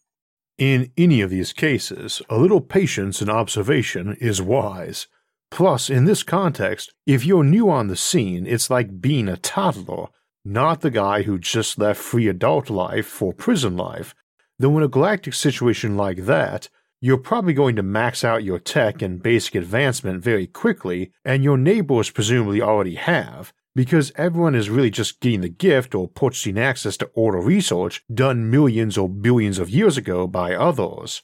In 0.58 0.92
any 0.96 1.20
of 1.20 1.30
these 1.30 1.52
cases, 1.52 2.22
a 2.30 2.38
little 2.38 2.60
patience 2.60 3.20
and 3.20 3.28
observation 3.28 4.16
is 4.20 4.40
wise. 4.40 5.08
Plus, 5.50 5.90
in 5.90 6.04
this 6.04 6.22
context, 6.22 6.94
if 7.06 7.26
you're 7.26 7.42
new 7.42 7.68
on 7.68 7.88
the 7.88 7.96
scene, 7.96 8.46
it's 8.46 8.70
like 8.70 9.00
being 9.00 9.28
a 9.28 9.36
toddler, 9.36 10.06
not 10.44 10.80
the 10.80 10.90
guy 10.90 11.22
who 11.22 11.38
just 11.38 11.78
left 11.78 12.00
free 12.00 12.28
adult 12.28 12.70
life 12.70 13.06
for 13.06 13.32
prison 13.32 13.76
life. 13.76 14.14
Though 14.58 14.76
in 14.78 14.84
a 14.84 14.88
galactic 14.88 15.34
situation 15.34 15.96
like 15.96 16.26
that, 16.26 16.68
you're 17.00 17.18
probably 17.18 17.52
going 17.52 17.74
to 17.76 17.82
max 17.82 18.22
out 18.22 18.44
your 18.44 18.60
tech 18.60 19.02
and 19.02 19.22
basic 19.22 19.56
advancement 19.56 20.22
very 20.22 20.46
quickly, 20.46 21.10
and 21.24 21.42
your 21.42 21.58
neighbors 21.58 22.10
presumably 22.10 22.62
already 22.62 22.94
have, 22.94 23.52
because 23.74 24.12
everyone 24.16 24.54
is 24.54 24.70
really 24.70 24.90
just 24.90 25.20
getting 25.20 25.40
the 25.40 25.48
gift 25.48 25.94
or 25.94 26.08
purchasing 26.08 26.58
access 26.58 26.96
to 26.96 27.10
order 27.14 27.40
research 27.40 28.02
done 28.12 28.50
millions 28.50 28.96
or 28.96 29.08
billions 29.08 29.58
of 29.58 29.70
years 29.70 29.96
ago 29.96 30.26
by 30.26 30.54
others. 30.54 31.22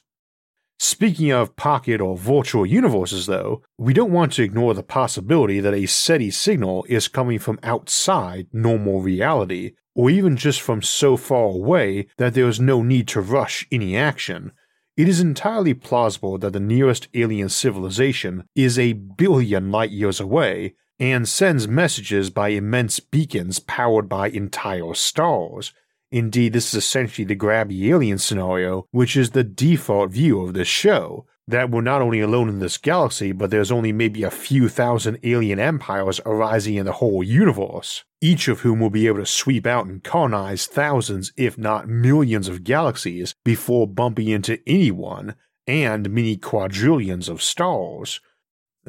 Speaking 0.82 1.30
of 1.30 1.56
pocket 1.56 2.00
or 2.00 2.16
virtual 2.16 2.64
universes, 2.64 3.26
though, 3.26 3.62
we 3.76 3.92
don't 3.92 4.12
want 4.12 4.32
to 4.32 4.42
ignore 4.42 4.72
the 4.72 4.82
possibility 4.82 5.60
that 5.60 5.74
a 5.74 5.86
SETI 5.86 6.30
signal 6.30 6.86
is 6.88 7.06
coming 7.06 7.38
from 7.38 7.60
outside 7.62 8.46
normal 8.50 9.02
reality, 9.02 9.72
or 9.94 10.08
even 10.08 10.38
just 10.38 10.62
from 10.62 10.80
so 10.80 11.18
far 11.18 11.44
away 11.44 12.06
that 12.16 12.32
there 12.32 12.48
is 12.48 12.58
no 12.58 12.82
need 12.82 13.06
to 13.08 13.20
rush 13.20 13.66
any 13.70 13.94
action. 13.94 14.52
It 14.96 15.06
is 15.06 15.20
entirely 15.20 15.74
plausible 15.74 16.38
that 16.38 16.54
the 16.54 16.60
nearest 16.60 17.08
alien 17.12 17.50
civilization 17.50 18.44
is 18.54 18.78
a 18.78 18.94
billion 18.94 19.70
light 19.70 19.90
years 19.90 20.18
away, 20.18 20.76
and 21.00 21.26
sends 21.26 21.66
messages 21.66 22.28
by 22.28 22.50
immense 22.50 23.00
beacons 23.00 23.58
powered 23.58 24.08
by 24.08 24.28
entire 24.28 24.92
stars. 24.92 25.72
Indeed, 26.12 26.52
this 26.52 26.68
is 26.68 26.74
essentially 26.74 27.24
the 27.24 27.36
grabby 27.36 27.88
alien 27.88 28.18
scenario, 28.18 28.86
which 28.90 29.16
is 29.16 29.30
the 29.30 29.44
default 29.44 30.10
view 30.10 30.42
of 30.42 30.52
this 30.52 30.68
show. 30.68 31.26
That 31.48 31.70
we're 31.70 31.80
not 31.80 32.02
only 32.02 32.20
alone 32.20 32.48
in 32.48 32.60
this 32.60 32.78
galaxy, 32.78 33.32
but 33.32 33.50
there's 33.50 33.72
only 33.72 33.92
maybe 33.92 34.22
a 34.22 34.30
few 34.30 34.68
thousand 34.68 35.18
alien 35.24 35.58
empires 35.58 36.20
arising 36.24 36.76
in 36.76 36.86
the 36.86 36.92
whole 36.92 37.24
universe, 37.24 38.04
each 38.20 38.46
of 38.46 38.60
whom 38.60 38.78
will 38.78 38.90
be 38.90 39.08
able 39.08 39.18
to 39.18 39.26
sweep 39.26 39.66
out 39.66 39.86
and 39.86 40.04
colonize 40.04 40.66
thousands, 40.66 41.32
if 41.36 41.58
not 41.58 41.88
millions, 41.88 42.46
of 42.46 42.62
galaxies 42.62 43.34
before 43.44 43.88
bumping 43.88 44.28
into 44.28 44.60
anyone, 44.64 45.34
and 45.66 46.10
many 46.10 46.36
quadrillions 46.36 47.28
of 47.28 47.42
stars. 47.42 48.20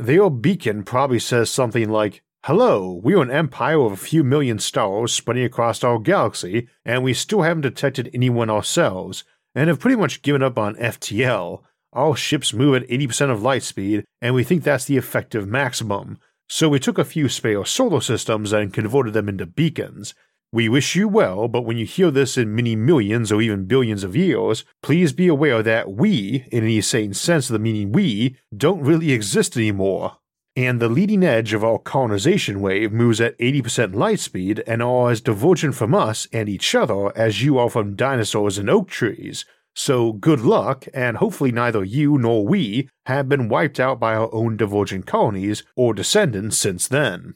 Their 0.01 0.31
beacon 0.31 0.81
probably 0.81 1.19
says 1.19 1.51
something 1.51 1.87
like, 1.87 2.23
Hello, 2.45 2.99
we're 3.03 3.21
an 3.21 3.29
empire 3.29 3.79
of 3.81 3.91
a 3.91 3.95
few 3.95 4.23
million 4.23 4.57
stars 4.57 5.13
spreading 5.13 5.43
across 5.43 5.83
our 5.83 5.99
galaxy, 5.99 6.67
and 6.83 7.03
we 7.03 7.13
still 7.13 7.43
haven't 7.43 7.61
detected 7.61 8.09
anyone 8.11 8.49
ourselves, 8.49 9.23
and 9.53 9.69
have 9.69 9.79
pretty 9.79 9.95
much 9.95 10.23
given 10.23 10.41
up 10.41 10.57
on 10.57 10.73
FTL. 10.77 11.61
Our 11.93 12.15
ships 12.15 12.51
move 12.51 12.81
at 12.81 12.89
80% 12.89 13.29
of 13.29 13.43
light 13.43 13.61
speed, 13.61 14.03
and 14.23 14.33
we 14.33 14.43
think 14.43 14.63
that's 14.63 14.85
the 14.85 14.97
effective 14.97 15.47
maximum. 15.47 16.17
So 16.49 16.67
we 16.67 16.79
took 16.79 16.97
a 16.97 17.05
few 17.05 17.29
spare 17.29 17.63
solar 17.63 18.01
systems 18.01 18.51
and 18.51 18.73
converted 18.73 19.13
them 19.13 19.29
into 19.29 19.45
beacons. 19.45 20.15
We 20.53 20.67
wish 20.67 20.97
you 20.97 21.07
well, 21.07 21.47
but 21.47 21.61
when 21.61 21.77
you 21.77 21.85
hear 21.85 22.11
this 22.11 22.37
in 22.37 22.53
many 22.53 22.75
millions 22.75 23.31
or 23.31 23.41
even 23.41 23.67
billions 23.67 24.03
of 24.03 24.17
years, 24.17 24.65
please 24.83 25.13
be 25.13 25.29
aware 25.29 25.63
that 25.63 25.93
we, 25.93 26.45
in 26.51 26.65
any 26.65 26.81
sane 26.81 27.13
sense 27.13 27.49
of 27.49 27.53
the 27.53 27.59
meaning 27.59 27.93
we, 27.93 28.35
don't 28.55 28.81
really 28.81 29.13
exist 29.13 29.55
anymore. 29.55 30.17
And 30.57 30.81
the 30.81 30.89
leading 30.89 31.23
edge 31.23 31.53
of 31.53 31.63
our 31.63 31.79
colonization 31.79 32.59
wave 32.59 32.91
moves 32.91 33.21
at 33.21 33.37
80% 33.39 33.95
light 33.95 34.19
speed 34.19 34.61
and 34.67 34.83
are 34.83 35.09
as 35.09 35.21
divergent 35.21 35.75
from 35.75 35.95
us 35.95 36.27
and 36.33 36.49
each 36.49 36.75
other 36.75 37.17
as 37.17 37.41
you 37.41 37.57
are 37.57 37.69
from 37.69 37.95
dinosaurs 37.95 38.57
and 38.57 38.69
oak 38.69 38.89
trees. 38.89 39.45
So 39.73 40.11
good 40.11 40.41
luck, 40.41 40.85
and 40.93 41.15
hopefully 41.15 41.53
neither 41.53 41.85
you 41.85 42.17
nor 42.17 42.45
we 42.45 42.89
have 43.05 43.29
been 43.29 43.47
wiped 43.47 43.79
out 43.79 44.01
by 44.01 44.15
our 44.15 44.29
own 44.33 44.57
divergent 44.57 45.05
colonies 45.05 45.63
or 45.77 45.93
descendants 45.93 46.57
since 46.57 46.89
then. 46.89 47.35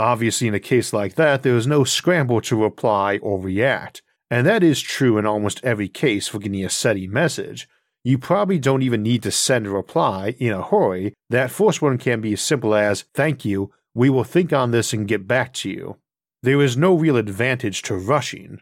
Obviously, 0.00 0.48
in 0.48 0.54
a 0.54 0.60
case 0.60 0.94
like 0.94 1.16
that, 1.16 1.42
there 1.42 1.58
is 1.58 1.66
no 1.66 1.84
scramble 1.84 2.40
to 2.40 2.56
reply 2.56 3.18
or 3.18 3.38
react, 3.38 4.00
and 4.30 4.46
that 4.46 4.62
is 4.62 4.80
true 4.80 5.18
in 5.18 5.26
almost 5.26 5.60
every 5.62 5.88
case 5.88 6.26
for 6.26 6.38
getting 6.38 6.64
a 6.64 6.70
SETI 6.70 7.06
message. 7.06 7.68
You 8.02 8.16
probably 8.16 8.58
don't 8.58 8.80
even 8.80 9.02
need 9.02 9.22
to 9.24 9.30
send 9.30 9.66
a 9.66 9.70
reply 9.70 10.36
in 10.38 10.54
a 10.54 10.62
hurry. 10.62 11.12
That 11.28 11.50
first 11.50 11.82
one 11.82 11.98
can 11.98 12.22
be 12.22 12.32
as 12.32 12.40
simple 12.40 12.74
as, 12.74 13.04
Thank 13.12 13.44
you, 13.44 13.74
we 13.94 14.08
will 14.08 14.24
think 14.24 14.54
on 14.54 14.70
this 14.70 14.94
and 14.94 15.06
get 15.06 15.28
back 15.28 15.52
to 15.54 15.68
you. 15.68 15.98
There 16.42 16.62
is 16.62 16.78
no 16.78 16.94
real 16.94 17.18
advantage 17.18 17.82
to 17.82 17.94
rushing. 17.94 18.60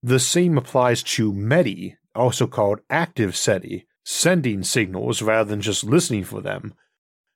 The 0.00 0.20
same 0.20 0.56
applies 0.56 1.02
to 1.02 1.32
METI, 1.32 1.96
also 2.14 2.46
called 2.46 2.82
active 2.88 3.36
SETI, 3.36 3.84
sending 4.04 4.62
signals 4.62 5.22
rather 5.22 5.50
than 5.50 5.60
just 5.60 5.82
listening 5.82 6.22
for 6.22 6.40
them. 6.40 6.74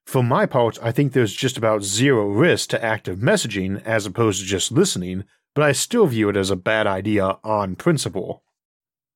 For 0.06 0.22
my 0.22 0.46
part, 0.46 0.78
I 0.80 0.92
think 0.92 1.12
there's 1.12 1.34
just 1.34 1.58
about 1.58 1.82
zero 1.82 2.28
risk 2.28 2.70
to 2.70 2.82
active 2.82 3.18
messaging 3.18 3.82
as 3.84 4.06
opposed 4.06 4.40
to 4.40 4.46
just 4.46 4.70
listening, 4.70 5.24
but 5.54 5.64
I 5.64 5.72
still 5.72 6.06
view 6.06 6.28
it 6.28 6.36
as 6.36 6.50
a 6.50 6.56
bad 6.56 6.86
idea 6.86 7.38
on 7.42 7.74
principle. 7.74 8.44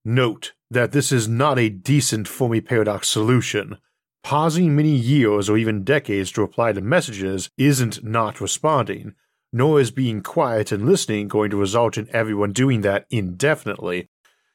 Note 0.05 0.53
that 0.70 0.90
this 0.90 1.12
is 1.12 1.29
not 1.29 1.59
a 1.59 1.68
decent 1.68 2.26
Fermi 2.26 2.61
paradox 2.61 3.09
solution. 3.09 3.79
Pausing 4.24 4.74
many 4.74 4.94
years 4.94 5.48
or 5.48 5.57
even 5.57 5.85
decades 5.85 6.33
to 6.33 6.40
reply 6.40 6.72
to 6.72 6.81
messages 6.81 7.50
isn't 7.57 8.03
not 8.03 8.40
responding, 8.40 9.14
nor 9.53 9.81
is 9.81 9.90
being 9.90 10.22
quiet 10.22 10.72
and 10.72 10.87
listening 10.87 11.29
going 11.29 11.50
to 11.50 11.57
result 11.57 11.98
in 11.98 12.09
everyone 12.12 12.53
doing 12.53 12.81
that 12.81 13.07
indefinitely. 13.11 14.09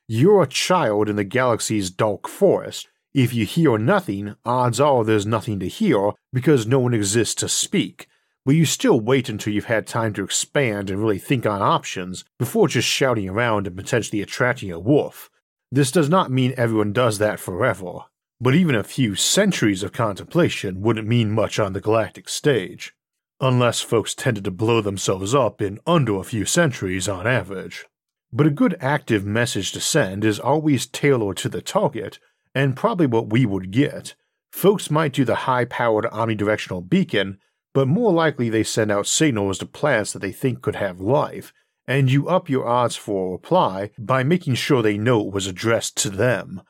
You're 0.08 0.44
a 0.44 0.48
child 0.48 1.08
in 1.10 1.16
the 1.16 1.24
galaxy's 1.24 1.90
dark 1.90 2.28
forest, 2.28 2.88
if 3.16 3.34
you 3.34 3.46
hear 3.46 3.78
nothing, 3.78 4.36
odds 4.44 4.78
are 4.78 5.06
there's 5.06 5.26
nothing 5.26 5.58
to 5.58 5.70
hear 5.70 6.12
because 6.34 6.68
no 6.68 6.80
one 6.80 6.94
exists 6.94 7.34
to 7.36 7.48
speak, 7.48 8.08
but 8.46 8.56
you 8.56 8.66
still 8.66 9.00
wait 9.00 9.30
until 9.30 9.54
you've 9.54 9.66
had 9.66 9.88
time 9.88 10.12
to 10.14 10.24
expand 10.26 10.90
and 10.90 11.00
really 11.00 11.18
think 11.18 11.46
on 11.46 11.62
options 11.62 12.26
before 12.38 12.68
just 12.68 12.90
shouting 12.90 13.30
around 13.30 13.68
and 13.68 13.78
potentially 13.78 14.22
attracting 14.22 14.70
a 14.70 14.78
wolf. 14.78 15.30
This 15.72 15.92
does 15.92 16.10
not 16.10 16.30
mean 16.30 16.54
everyone 16.58 16.92
does 16.92 17.18
that 17.20 17.40
forever, 17.40 18.00
but 18.42 18.54
even 18.54 18.76
a 18.76 18.84
few 18.84 19.16
centuries 19.16 19.82
of 19.82 19.94
contemplation 19.94 20.82
wouldn't 20.82 21.08
mean 21.08 21.32
much 21.32 21.58
on 21.58 21.72
the 21.72 21.80
galactic 21.80 22.28
stage, 22.28 22.94
unless 23.40 23.80
folks 23.80 24.14
tended 24.14 24.44
to 24.44 24.52
blow 24.52 24.82
themselves 24.82 25.34
up 25.34 25.62
in 25.62 25.80
under 25.88 26.18
a 26.18 26.24
few 26.26 26.44
centuries 26.44 27.08
on 27.08 27.26
average. 27.26 27.86
But 28.34 28.48
a 28.48 28.52
good 28.52 28.76
active 28.82 29.26
message 29.26 29.72
to 29.72 29.80
send 29.80 30.26
is 30.26 30.38
always 30.38 30.86
tailored 30.86 31.38
to 31.38 31.48
the 31.48 31.62
target 31.62 32.20
and 32.56 32.76
probably 32.76 33.06
what 33.06 33.30
we 33.30 33.46
would 33.46 33.70
get. 33.70 34.16
Folks 34.52 34.90
might 34.90 35.14
do 35.14 35.26
the 35.26 35.36
high 35.36 35.66
powered 35.66 36.06
omnidirectional 36.06 36.90
beacon, 36.90 37.38
but 37.74 37.88
more 37.90 38.14
likely 38.14 38.50
they 38.50 38.64
send 38.64 38.90
out 38.90 39.06
signals 39.06 39.58
to 39.58 39.66
planets 39.66 40.14
that 40.14 40.20
they 40.20 40.32
think 40.32 40.62
could 40.62 40.78
have 40.78 41.02
life, 41.02 41.52
and 41.86 42.10
you 42.10 42.28
up 42.30 42.50
your 42.50 42.66
odds 42.66 42.96
for 42.96 43.28
a 43.28 43.32
reply 43.34 43.92
by 44.00 44.24
making 44.24 44.56
sure 44.56 44.82
they 44.82 44.98
know 44.98 45.28
it 45.28 45.34
was 45.34 45.46
addressed 45.46 45.98
to 45.98 46.10
them. 46.10 46.62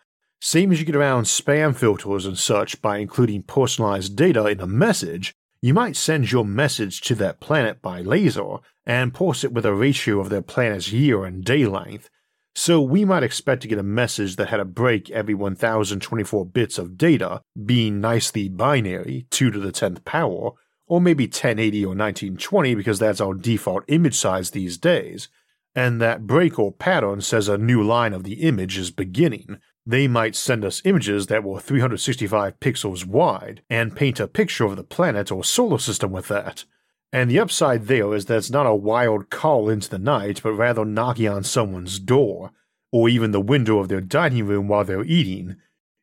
Same 0.41 0.71
as 0.71 0.79
you 0.79 0.85
get 0.85 0.95
around 0.95 1.23
spam 1.23 1.75
filters 1.75 2.25
and 2.25 2.37
such 2.37 2.81
by 2.81 2.97
including 2.97 3.43
personalized 3.43 4.15
data 4.15 4.45
in 4.47 4.59
a 4.59 4.67
message, 4.67 5.33
you 5.61 5.73
might 5.73 5.95
send 5.95 6.31
your 6.31 6.45
message 6.45 7.01
to 7.01 7.15
that 7.15 7.39
planet 7.39 7.81
by 7.81 8.01
laser 8.01 8.57
and 8.85 9.13
pulse 9.13 9.43
it 9.43 9.53
with 9.53 9.65
a 9.65 9.73
ratio 9.73 10.19
of 10.19 10.29
their 10.29 10.41
planet's 10.41 10.91
year 10.91 11.25
and 11.25 11.43
day 11.43 11.65
length, 11.65 12.09
so 12.55 12.81
we 12.81 13.03
might 13.03 13.23
expect 13.23 13.61
to 13.63 13.67
get 13.67 13.77
a 13.77 13.83
message 13.83 14.37
that 14.37 14.47
had 14.47 14.61
a 14.61 14.65
break 14.65 15.09
every 15.11 15.33
1024 15.33 16.45
bits 16.45 16.77
of 16.77 16.97
data, 16.97 17.41
being 17.65 17.99
nicely 17.99 18.47
binary, 18.47 19.27
2 19.29 19.51
to 19.51 19.59
the 19.59 19.73
10th 19.73 20.05
power, 20.05 20.51
or 20.87 21.01
maybe 21.01 21.25
1080 21.25 21.83
or 21.83 21.89
1920 21.89 22.75
because 22.75 22.99
that's 22.99 23.19
our 23.19 23.33
default 23.33 23.83
image 23.87 24.15
size 24.15 24.51
these 24.51 24.77
days, 24.77 25.27
and 25.75 26.01
that 26.01 26.25
break 26.25 26.57
or 26.57 26.71
pattern 26.71 27.19
says 27.19 27.49
a 27.49 27.57
new 27.57 27.83
line 27.83 28.13
of 28.13 28.23
the 28.23 28.43
image 28.43 28.77
is 28.77 28.91
beginning. 28.91 29.59
They 29.85 30.07
might 30.07 30.35
send 30.35 30.63
us 30.63 30.81
images 30.85 31.27
that 31.27 31.43
were 31.43 31.59
365 31.59 32.59
pixels 32.59 33.05
wide 33.05 33.61
and 33.69 33.95
paint 33.95 34.19
a 34.19 34.27
picture 34.27 34.65
of 34.65 34.77
the 34.77 34.83
planet 34.83 35.31
or 35.31 35.43
solar 35.43 35.77
system 35.77 36.11
with 36.11 36.29
that. 36.29 36.63
And 37.11 37.29
the 37.29 37.39
upside 37.39 37.87
there 37.87 38.13
is 38.13 38.25
that 38.25 38.37
it's 38.37 38.49
not 38.49 38.65
a 38.65 38.75
wild 38.75 39.29
call 39.29 39.69
into 39.69 39.89
the 39.89 39.99
night, 39.99 40.41
but 40.43 40.53
rather 40.53 40.83
knocking 40.83 41.29
on 41.29 41.43
someone's 41.43 41.99
door, 41.99 42.51
or 42.91 43.09
even 43.09 43.31
the 43.31 43.41
window 43.41 43.79
of 43.79 43.87
their 43.87 44.01
dining 44.01 44.45
room 44.45 44.67
while 44.67 44.83
they're 44.83 45.03
eating. 45.03 45.55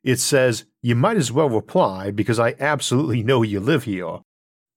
It 0.03 0.19
says, 0.19 0.65
You 0.81 0.95
might 0.95 1.17
as 1.17 1.31
well 1.31 1.49
reply 1.49 2.11
because 2.11 2.39
I 2.39 2.55
absolutely 2.59 3.23
know 3.23 3.41
you 3.41 3.59
live 3.59 3.83
here. 3.83 4.19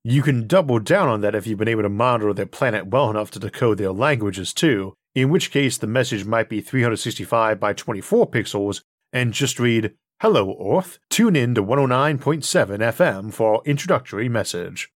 You 0.05 0.23
can 0.23 0.47
double 0.47 0.79
down 0.79 1.09
on 1.09 1.21
that 1.23 1.35
if 1.35 1.47
you've 1.47 1.59
been 1.59 1.67
able 1.67 1.83
to 1.83 1.89
monitor 1.89 2.33
their 2.33 2.47
planet 2.47 2.87
well 2.87 3.11
enough 3.11 3.31
to 3.33 3.41
decode 3.41 3.79
their 3.79 3.93
languages 3.93 4.53
too, 4.53 4.95
in 5.17 5.31
which 5.31 5.51
case 5.51 5.79
the 5.79 5.89
message 5.89 6.25
might 6.25 6.49
be 6.49 6.61
365 6.61 7.59
by 7.59 7.73
24 7.73 8.31
pixels 8.31 8.83
and 9.13 9.33
just 9.33 9.59
read, 9.59 9.95
Hello, 10.21 10.79
Earth. 10.79 10.99
Tune 11.11 11.35
in 11.35 11.55
to 11.55 11.63
109.7 11.63 12.79
FM 12.79 13.33
for 13.33 13.57
our 13.57 13.63
introductory 13.65 14.29
message. 14.29 14.91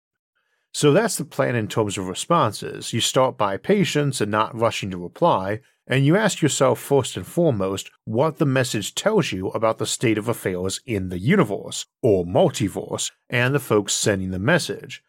So 0.71 0.93
that's 0.93 1.17
the 1.17 1.25
plan 1.25 1.55
in 1.55 1.67
terms 1.67 1.97
of 1.97 2.07
responses. 2.07 2.93
You 2.93 3.01
start 3.01 3.37
by 3.37 3.57
patience 3.57 4.21
and 4.21 4.31
not 4.31 4.57
rushing 4.57 4.91
to 4.91 4.97
reply, 4.97 5.61
and 5.87 6.05
you 6.05 6.15
ask 6.15 6.41
yourself 6.41 6.79
first 6.79 7.17
and 7.17 7.25
foremost 7.25 7.89
what 8.05 8.37
the 8.37 8.45
message 8.45 8.93
tells 8.93 9.31
you 9.31 9.47
about 9.49 9.79
the 9.79 9.87
state 9.87 10.19
of 10.19 10.27
affairs 10.27 10.79
in 10.85 11.09
the 11.09 11.17
universe, 11.17 11.87
or 12.03 12.25
multiverse, 12.25 13.11
and 13.29 13.55
the 13.55 13.59
folks 13.59 13.93
sending 13.93 14.29
the 14.29 14.39
message. 14.39 15.03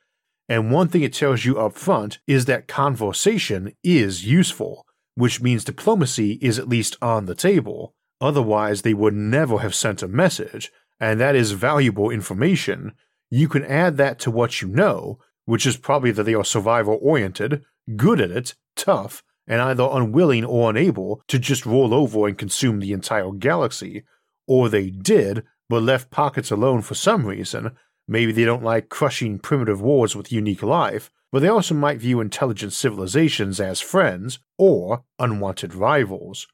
And 0.48 0.72
one 0.72 0.88
thing 0.88 1.02
it 1.02 1.12
tells 1.12 1.44
you 1.44 1.60
up 1.60 1.74
front 1.74 2.18
is 2.26 2.46
that 2.46 2.66
conversation 2.66 3.72
is 3.84 4.26
useful, 4.26 4.86
which 5.14 5.42
means 5.42 5.62
diplomacy 5.64 6.38
is 6.40 6.58
at 6.58 6.68
least 6.68 6.96
on 7.02 7.26
the 7.26 7.34
table. 7.34 7.94
Otherwise, 8.20 8.82
they 8.82 8.94
would 8.94 9.14
never 9.14 9.58
have 9.58 9.74
sent 9.74 10.02
a 10.02 10.08
message, 10.08 10.72
and 10.98 11.20
that 11.20 11.36
is 11.36 11.52
valuable 11.52 12.10
information. 12.10 12.92
You 13.30 13.48
can 13.48 13.64
add 13.64 13.98
that 13.98 14.18
to 14.20 14.30
what 14.30 14.60
you 14.60 14.68
know, 14.68 15.18
which 15.44 15.66
is 15.66 15.76
probably 15.76 16.10
that 16.12 16.24
they 16.24 16.34
are 16.34 16.44
survival 16.44 16.98
oriented, 17.02 17.64
good 17.96 18.20
at 18.20 18.30
it, 18.30 18.54
tough, 18.76 19.22
and 19.46 19.60
either 19.60 19.88
unwilling 19.90 20.44
or 20.44 20.70
unable 20.70 21.22
to 21.26 21.38
just 21.38 21.66
roll 21.66 21.92
over 21.92 22.26
and 22.26 22.38
consume 22.38 22.78
the 22.78 22.92
entire 22.92 23.30
galaxy, 23.32 24.04
or 24.46 24.68
they 24.68 24.90
did, 24.90 25.44
but 25.68 25.82
left 25.82 26.10
pockets 26.10 26.50
alone 26.50 26.82
for 26.82 26.94
some 26.94 27.26
reason. 27.26 27.72
Maybe 28.06 28.32
they 28.32 28.44
don't 28.44 28.64
like 28.64 28.88
crushing 28.88 29.38
primitive 29.38 29.80
wars 29.80 30.16
with 30.16 30.32
unique 30.32 30.62
life, 30.62 31.10
but 31.32 31.42
they 31.42 31.48
also 31.48 31.74
might 31.74 32.00
view 32.00 32.20
intelligent 32.20 32.72
civilizations 32.72 33.60
as 33.60 33.80
friends 33.80 34.40
or 34.58 35.04
unwanted 35.18 35.74
rivals. 35.74 36.46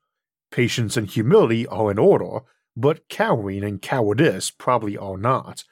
Patience 0.51 0.97
and 0.97 1.09
humility 1.09 1.67
are 1.67 1.91
in 1.91 1.99
order, 1.99 2.41
but 2.77 3.09
cowering 3.09 3.65
and 3.65 3.81
cowardice 3.81 4.51
probably 4.51 4.97
are 4.97 5.17
not. 5.17 5.65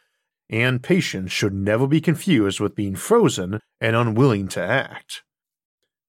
And 0.51 0.83
patience 0.83 1.33
should 1.33 1.55
never 1.55 1.87
be 1.87 2.01
confused 2.01 2.61
with 2.61 2.75
being 2.75 2.97
frozen 2.97 3.61
and 3.81 3.97
unwilling 3.97 4.49
to 4.49 4.61
act. 4.63 5.23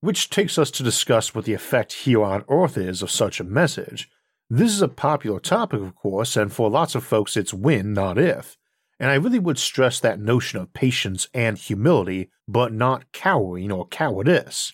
Which 0.02 0.30
takes 0.30 0.58
us 0.58 0.70
to 0.72 0.84
discuss 0.84 1.34
what 1.34 1.46
the 1.46 1.54
effect 1.54 1.94
here 1.94 2.24
on 2.24 2.44
Earth 2.50 2.78
is 2.78 3.02
of 3.02 3.10
such 3.10 3.40
a 3.40 3.46
message. 3.46 4.10
This 4.50 4.72
is 4.72 4.82
a 4.82 4.88
popular 4.88 5.40
topic, 5.40 5.82
of 5.82 5.96
course, 5.96 6.36
and 6.38 6.52
for 6.54 6.70
lots 6.70 6.94
of 6.94 7.04
folks 7.04 7.36
it's 7.36 7.54
when, 7.54 7.94
not 7.94 8.18
if. 8.18 8.58
And 9.00 9.10
I 9.10 9.16
really 9.16 9.40
would 9.40 9.58
stress 9.58 10.00
that 10.00 10.20
notion 10.20 10.60
of 10.60 10.74
patience 10.74 11.28
and 11.34 11.58
humility, 11.58 12.30
but 12.48 12.72
not 12.72 13.12
cowering 13.12 13.72
or 13.72 13.88
cowardice. 13.88 14.74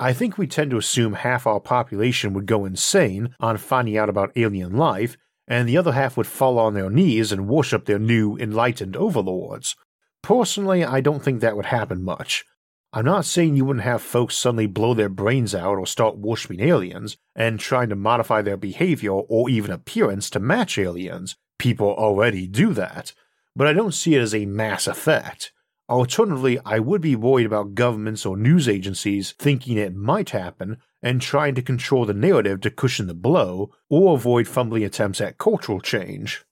I 0.00 0.12
think 0.12 0.36
we 0.36 0.46
tend 0.46 0.70
to 0.72 0.76
assume 0.76 1.14
half 1.14 1.46
our 1.46 1.60
population 1.60 2.32
would 2.34 2.46
go 2.46 2.64
insane 2.64 3.34
on 3.40 3.56
finding 3.56 3.96
out 3.96 4.08
about 4.08 4.32
alien 4.36 4.76
life, 4.76 5.16
and 5.48 5.68
the 5.68 5.78
other 5.78 5.92
half 5.92 6.16
would 6.16 6.26
fall 6.26 6.58
on 6.58 6.74
their 6.74 6.90
knees 6.90 7.32
and 7.32 7.48
worship 7.48 7.86
their 7.86 7.98
new 7.98 8.36
enlightened 8.36 8.96
overlords. 8.96 9.74
Personally, 10.22 10.84
I 10.84 11.00
don't 11.00 11.24
think 11.24 11.40
that 11.40 11.56
would 11.56 11.66
happen 11.66 12.04
much. 12.04 12.44
I'm 12.92 13.04
not 13.04 13.24
saying 13.24 13.56
you 13.56 13.64
wouldn't 13.64 13.84
have 13.84 14.02
folks 14.02 14.36
suddenly 14.36 14.66
blow 14.66 14.94
their 14.94 15.08
brains 15.08 15.54
out 15.54 15.76
or 15.76 15.86
start 15.86 16.18
worshipping 16.18 16.60
aliens 16.60 17.16
and 17.34 17.58
trying 17.58 17.88
to 17.88 17.96
modify 17.96 18.42
their 18.42 18.56
behavior 18.56 19.12
or 19.12 19.50
even 19.50 19.70
appearance 19.70 20.30
to 20.30 20.40
match 20.40 20.78
aliens. 20.78 21.36
People 21.58 21.88
already 21.88 22.46
do 22.46 22.72
that. 22.74 23.14
But 23.56 23.66
I 23.66 23.72
don't 23.72 23.92
see 23.92 24.14
it 24.14 24.20
as 24.20 24.34
a 24.34 24.46
mass 24.46 24.86
effect. 24.86 25.52
Alternatively, 25.88 26.58
I 26.64 26.78
would 26.78 27.00
be 27.00 27.16
worried 27.16 27.46
about 27.46 27.74
governments 27.74 28.24
or 28.26 28.36
news 28.36 28.68
agencies 28.68 29.32
thinking 29.38 29.76
it 29.76 29.94
might 29.94 30.30
happen 30.30 30.78
and 31.02 31.20
trying 31.20 31.54
to 31.54 31.62
control 31.62 32.04
the 32.04 32.14
narrative 32.14 32.60
to 32.62 32.70
cushion 32.70 33.06
the 33.06 33.14
blow 33.14 33.70
or 33.88 34.14
avoid 34.14 34.48
fumbling 34.48 34.84
attempts 34.84 35.20
at 35.20 35.38
cultural 35.38 35.80
change. 35.80 36.44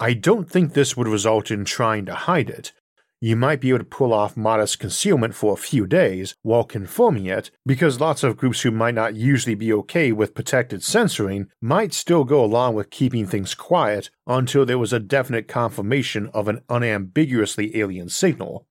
I 0.00 0.14
don't 0.14 0.48
think 0.48 0.72
this 0.72 0.96
would 0.96 1.08
result 1.08 1.50
in 1.50 1.64
trying 1.64 2.06
to 2.06 2.14
hide 2.14 2.50
it. 2.50 2.72
You 3.20 3.34
might 3.34 3.60
be 3.60 3.70
able 3.70 3.80
to 3.80 3.84
pull 3.84 4.12
off 4.12 4.36
modest 4.36 4.78
concealment 4.78 5.34
for 5.34 5.52
a 5.52 5.56
few 5.56 5.88
days 5.88 6.36
while 6.42 6.62
confirming 6.62 7.26
it, 7.26 7.50
because 7.66 8.00
lots 8.00 8.22
of 8.22 8.36
groups 8.36 8.60
who 8.60 8.70
might 8.70 8.94
not 8.94 9.16
usually 9.16 9.56
be 9.56 9.72
okay 9.72 10.12
with 10.12 10.36
protected 10.36 10.84
censoring 10.84 11.48
might 11.60 11.92
still 11.92 12.22
go 12.22 12.44
along 12.44 12.74
with 12.74 12.90
keeping 12.90 13.26
things 13.26 13.56
quiet 13.56 14.10
until 14.28 14.64
there 14.64 14.78
was 14.78 14.92
a 14.92 15.00
definite 15.00 15.48
confirmation 15.48 16.30
of 16.32 16.46
an 16.46 16.60
unambiguously 16.68 17.76
alien 17.76 18.08
signal. 18.08 18.67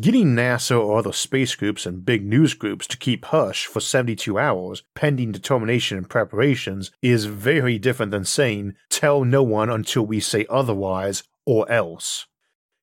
Getting 0.00 0.34
NASA 0.34 0.80
or 0.80 0.98
other 0.98 1.12
space 1.12 1.54
groups 1.54 1.86
and 1.86 2.04
big 2.04 2.26
news 2.26 2.54
groups 2.54 2.88
to 2.88 2.96
keep 2.96 3.26
hush 3.26 3.66
for 3.66 3.78
72 3.78 4.36
hours 4.36 4.82
pending 4.96 5.30
determination 5.30 5.96
and 5.96 6.10
preparations 6.10 6.90
is 7.02 7.26
very 7.26 7.78
different 7.78 8.10
than 8.10 8.24
saying, 8.24 8.74
tell 8.90 9.22
no 9.22 9.44
one 9.44 9.70
until 9.70 10.04
we 10.04 10.18
say 10.18 10.44
otherwise 10.50 11.22
or 11.46 11.70
else. 11.70 12.26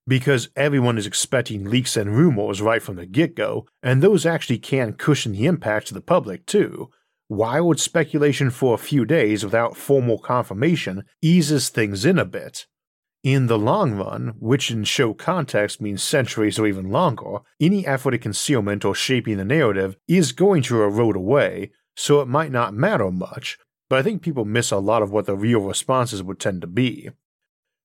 Because 0.07 0.47
everyone 0.55 0.97
is 0.97 1.05
expecting 1.05 1.65
leaks 1.65 1.97
and 1.97 2.15
rumors 2.15 2.61
right 2.61 2.81
from 2.81 2.95
the 2.95 3.05
get 3.05 3.35
go, 3.35 3.67
and 3.81 4.01
those 4.01 4.25
actually 4.25 4.59
can 4.59 4.93
cushion 4.93 5.33
the 5.33 5.45
impact 5.45 5.87
to 5.87 5.93
the 5.93 5.99
public 5.99 6.45
too. 6.45 6.89
Wild 7.27 7.81
speculation 7.81 8.49
for 8.49 8.75
a 8.75 8.77
few 8.77 9.03
days 9.03 9.43
without 9.43 9.75
formal 9.75 10.19
confirmation 10.19 11.03
eases 11.21 11.67
things 11.67 12.05
in 12.05 12.17
a 12.17 12.23
bit. 12.23 12.65
In 13.23 13.47
the 13.47 13.57
long 13.57 13.93
run, 13.93 14.33
which 14.37 14.69
in 14.69 14.83
show 14.83 15.13
context 15.13 15.79
means 15.79 16.03
centuries 16.03 16.59
or 16.59 16.67
even 16.67 16.89
longer, 16.89 17.37
any 17.57 17.87
effort 17.87 18.13
at 18.13 18.21
concealment 18.21 18.83
or 18.83 18.93
shaping 18.93 19.37
the 19.37 19.45
narrative 19.45 19.95
is 20.09 20.33
going 20.33 20.61
to 20.63 20.83
erode 20.83 21.15
away, 21.15 21.71
so 21.95 22.19
it 22.19 22.27
might 22.27 22.51
not 22.51 22.73
matter 22.73 23.09
much, 23.11 23.57
but 23.89 23.97
I 23.97 24.01
think 24.01 24.21
people 24.21 24.43
miss 24.43 24.71
a 24.71 24.77
lot 24.77 25.01
of 25.01 25.11
what 25.11 25.25
the 25.25 25.37
real 25.37 25.61
responses 25.61 26.21
would 26.21 26.37
tend 26.37 26.59
to 26.61 26.67
be. 26.67 27.11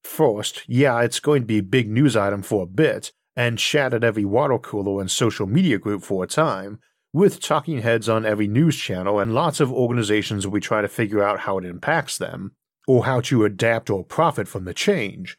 First, 0.03 0.65
yeah, 0.67 1.03
it's 1.03 1.21
going 1.21 1.43
to 1.43 1.47
be 1.47 1.59
a 1.59 1.63
big 1.63 1.89
news 1.89 2.17
item 2.17 2.43
for 2.43 2.65
a 2.65 2.67
bit, 2.67 3.13
and 3.37 3.59
chat 3.59 3.95
at 3.95 4.03
every 4.03 4.25
water 4.25 4.59
cooler 4.59 5.01
and 5.01 5.09
social 5.09 5.47
media 5.47 5.79
group 5.79 6.03
for 6.03 6.25
a 6.25 6.27
time, 6.27 6.81
with 7.13 7.41
talking 7.41 7.83
heads 7.83 8.09
on 8.09 8.27
every 8.27 8.49
news 8.49 8.77
channel 8.77 9.21
and 9.21 9.35
lots 9.35 9.61
of 9.61 9.73
organizations 9.73 10.45
will 10.45 10.55
be 10.55 10.61
trying 10.61 10.83
to 10.83 10.89
figure 10.89 11.23
out 11.23 11.41
how 11.41 11.59
it 11.59 11.65
impacts 11.65 12.19
them, 12.19 12.57
or 12.89 13.05
how 13.05 13.21
to 13.21 13.45
adapt 13.45 13.91
or 13.91 14.03
profit 14.03 14.49
from 14.49 14.65
the 14.65 14.73
change. 14.73 15.39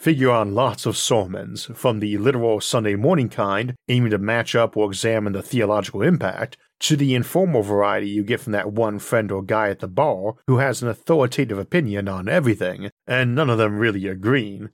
Figure 0.00 0.30
on 0.30 0.54
lots 0.54 0.86
of 0.86 0.96
sermons, 0.96 1.68
from 1.74 2.00
the 2.00 2.16
literal 2.16 2.60
Sunday 2.62 2.94
morning 2.94 3.28
kind, 3.28 3.74
aiming 3.88 4.10
to 4.10 4.18
match 4.18 4.54
up 4.54 4.74
or 4.74 4.88
examine 4.88 5.34
the 5.34 5.42
theological 5.42 6.00
impact, 6.00 6.56
to 6.80 6.96
the 6.96 7.14
informal 7.14 7.62
variety 7.62 8.08
you 8.08 8.22
get 8.22 8.40
from 8.40 8.52
that 8.52 8.72
one 8.72 8.98
friend 8.98 9.30
or 9.30 9.42
guy 9.42 9.68
at 9.68 9.80
the 9.80 9.88
bar 9.88 10.36
who 10.46 10.58
has 10.58 10.80
an 10.80 10.88
authoritative 10.88 11.58
opinion 11.58 12.08
on 12.08 12.26
everything, 12.26 12.90
and 13.06 13.34
none 13.34 13.50
of 13.50 13.58
them 13.58 13.78
really 13.78 14.06
agreeing. 14.06 14.70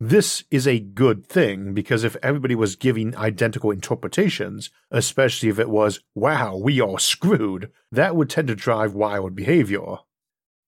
This 0.00 0.42
is 0.50 0.66
a 0.66 0.80
good 0.80 1.24
thing 1.24 1.72
because 1.72 2.02
if 2.02 2.16
everybody 2.20 2.56
was 2.56 2.74
giving 2.74 3.16
identical 3.16 3.70
interpretations, 3.70 4.70
especially 4.90 5.50
if 5.50 5.60
it 5.60 5.70
was, 5.70 6.00
wow, 6.16 6.56
we 6.56 6.80
are 6.80 6.98
screwed, 6.98 7.70
that 7.92 8.16
would 8.16 8.28
tend 8.28 8.48
to 8.48 8.56
drive 8.56 8.94
wild 8.94 9.36
behavior. 9.36 9.98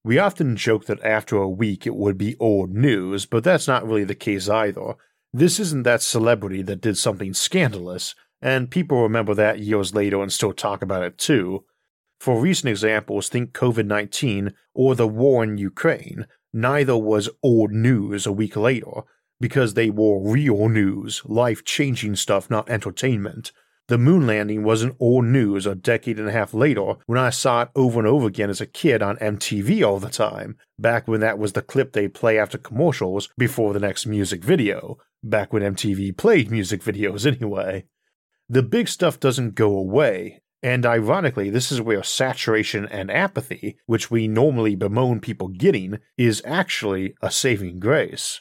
We 0.07 0.21
often 0.21 0.55
joke 0.55 0.85
that 0.85 1.03
after 1.03 1.37
a 1.37 1.49
week 1.49 1.85
it 1.85 1.97
would 1.97 2.16
be 2.16 2.37
old 2.38 2.73
news, 2.73 3.27
but 3.27 3.42
that's 3.42 3.66
not 3.66 3.85
really 3.85 4.05
the 4.05 4.14
case 4.14 4.49
either. 4.49 4.95
This 5.33 5.59
isn't 5.59 5.83
that 5.83 6.01
celebrity 6.01 6.62
that 6.62 6.81
did 6.81 6.97
something 6.97 7.35
scandalous, 7.35 8.14
and 8.40 8.71
people 8.71 9.03
remember 9.03 9.35
that 9.35 9.59
years 9.59 9.97
later 9.97 10.23
and 10.23 10.33
still 10.33 10.53
talk 10.53 10.81
about 10.81 11.03
it 11.03 11.19
too. 11.19 11.64
For 12.21 12.40
recent 12.40 12.71
examples, 12.71 13.29
think 13.29 13.53
COVID 13.53 13.87
19 13.87 14.55
or 14.75 14.95
the 14.95 15.09
war 15.09 15.42
in 15.42 15.59
Ukraine. 15.59 16.29
Neither 16.53 16.97
was 16.97 17.29
old 17.42 17.73
news 17.73 18.27
a 18.27 18.33
week 18.33 18.55
later, 18.55 19.03
because 19.40 19.75
they 19.75 19.90
were 19.90 20.21
real 20.21 20.69
news, 20.69 21.23
life 21.25 21.64
changing 21.64 22.14
stuff, 22.14 22.49
not 22.49 22.71
entertainment. 22.71 23.51
The 23.88 23.99
moon 23.99 24.27
landing 24.27 24.64
wasn't 24.64 24.96
old 24.99 25.27
news 25.27 25.64
a 25.64 25.77
decade 25.77 26.18
and 26.18 26.29
a 26.29 26.33
half 26.33 26.53
later 26.53 26.94
when 27.07 27.20
I 27.20 27.31
saw 27.31 27.62
it 27.62 27.68
over 27.77 28.01
and 28.01 28.09
over 28.09 28.27
again 28.27 28.51
as 28.51 28.61
a 28.61 28.66
kid 28.66 29.01
on 29.01 29.16
MTV 29.18 29.87
all 29.87 30.01
the 30.01 30.11
time, 30.11 30.57
back 30.77 31.07
when 31.07 31.20
that 31.20 31.38
was 31.38 31.53
the 31.53 31.62
clip 31.62 31.92
they 31.92 32.09
play 32.09 32.37
after 32.37 32.59
commercials 32.59 33.29
before 33.38 33.72
the 33.72 33.79
next 33.79 34.05
music 34.05 34.42
video, 34.42 34.99
back 35.22 35.53
when 35.53 35.62
MTV 35.62 36.16
played 36.16 36.51
music 36.51 36.83
videos 36.83 37.27
anyway. 37.33 37.85
The 38.49 38.64
big 38.64 38.88
stuff 38.88 39.20
doesn't 39.20 39.55
go 39.55 39.77
away, 39.77 40.42
and 40.64 40.85
ironically, 40.85 41.49
this 41.49 41.70
is 41.70 41.81
where 41.81 42.03
saturation 42.03 42.87
and 42.87 43.09
apathy, 43.09 43.79
which 43.87 44.11
we 44.11 44.27
normally 44.27 44.75
bemoan 44.75 45.20
people 45.20 45.46
getting, 45.46 46.01
is 46.18 46.42
actually 46.44 47.14
a 47.22 47.31
saving 47.31 47.79
grace. 47.79 48.40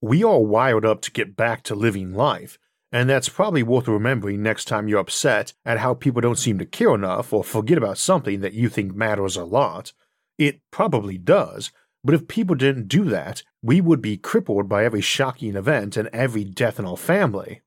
We 0.00 0.22
are 0.22 0.40
wired 0.40 0.86
up 0.86 1.02
to 1.02 1.10
get 1.10 1.36
back 1.36 1.64
to 1.64 1.74
living 1.74 2.14
life, 2.14 2.56
and 2.92 3.08
that's 3.08 3.28
probably 3.28 3.62
worth 3.62 3.88
remembering 3.88 4.42
next 4.42 4.66
time 4.66 4.88
you're 4.88 4.98
upset 4.98 5.52
at 5.64 5.78
how 5.78 5.94
people 5.94 6.20
don't 6.20 6.38
seem 6.38 6.58
to 6.58 6.66
care 6.66 6.94
enough 6.94 7.32
or 7.32 7.44
forget 7.44 7.78
about 7.78 7.98
something 7.98 8.40
that 8.40 8.52
you 8.52 8.68
think 8.68 8.94
matters 8.94 9.36
a 9.36 9.44
lot. 9.44 9.92
It 10.38 10.60
probably 10.70 11.18
does, 11.18 11.70
but 12.02 12.14
if 12.14 12.28
people 12.28 12.56
didn't 12.56 12.88
do 12.88 13.04
that, 13.04 13.42
we 13.62 13.80
would 13.80 14.02
be 14.02 14.16
crippled 14.16 14.68
by 14.68 14.84
every 14.84 15.02
shocking 15.02 15.54
event 15.54 15.96
and 15.96 16.08
every 16.12 16.44
death 16.44 16.78
in 16.78 16.86
our 16.86 16.96
family. 16.96 17.60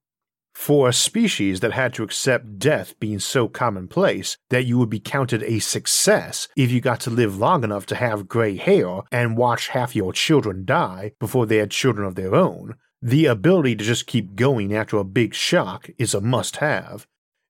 For 0.54 0.88
a 0.88 0.94
species 0.94 1.62
that 1.62 1.74
had 1.74 1.94
to 1.96 2.04
accept 2.04 2.60
death 2.60 3.00
being 3.00 3.20
so 3.20 3.48
commonplace 3.48 4.38
that 4.50 4.66
you 4.66 4.78
would 4.78 4.90
be 4.90 5.00
counted 5.00 5.42
a 5.44 5.60
success 5.60 6.48
if 6.56 6.72
you 6.72 6.80
got 6.80 7.00
to 7.02 7.10
live 7.10 7.38
long 7.38 7.64
enough 7.64 7.88
to 7.88 7.96
have 7.96 8.28
gray 8.28 8.56
hair 8.58 9.02
and 9.12 9.36
watch 9.36 9.70
half 9.70 9.96
your 9.96 10.14
children 10.14 10.64
die 10.64 11.14
before 11.20 11.46
they 11.46 11.58
had 11.58 11.72
children 11.72 12.06
of 12.06 12.16
their 12.16 12.36
own, 12.36 12.76
the 13.06 13.26
ability 13.26 13.76
to 13.76 13.84
just 13.84 14.08
keep 14.08 14.34
going 14.34 14.74
after 14.74 14.98
a 14.98 15.04
big 15.04 15.34
shock 15.34 15.90
is 15.98 16.14
a 16.14 16.22
must 16.22 16.56
have. 16.58 17.06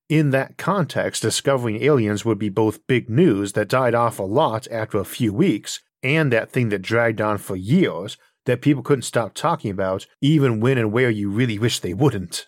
In 0.09 0.31
that 0.31 0.57
context, 0.57 1.21
discovering 1.21 1.83
aliens 1.83 2.25
would 2.25 2.39
be 2.39 2.49
both 2.49 2.87
big 2.87 3.07
news 3.07 3.53
that 3.53 3.69
died 3.69 3.93
off 3.93 4.17
a 4.17 4.23
lot 4.23 4.67
after 4.71 4.97
a 4.97 5.05
few 5.05 5.31
weeks 5.31 5.79
and 6.01 6.33
that 6.33 6.51
thing 6.51 6.69
that 6.69 6.81
dragged 6.81 7.21
on 7.21 7.37
for 7.37 7.55
years 7.55 8.17
that 8.47 8.63
people 8.63 8.81
couldn't 8.81 9.03
stop 9.03 9.35
talking 9.35 9.69
about, 9.69 10.07
even 10.21 10.59
when 10.59 10.79
and 10.79 10.91
where 10.91 11.11
you 11.11 11.29
really 11.29 11.59
wish 11.59 11.79
they 11.79 11.93
wouldn't. 11.93 12.47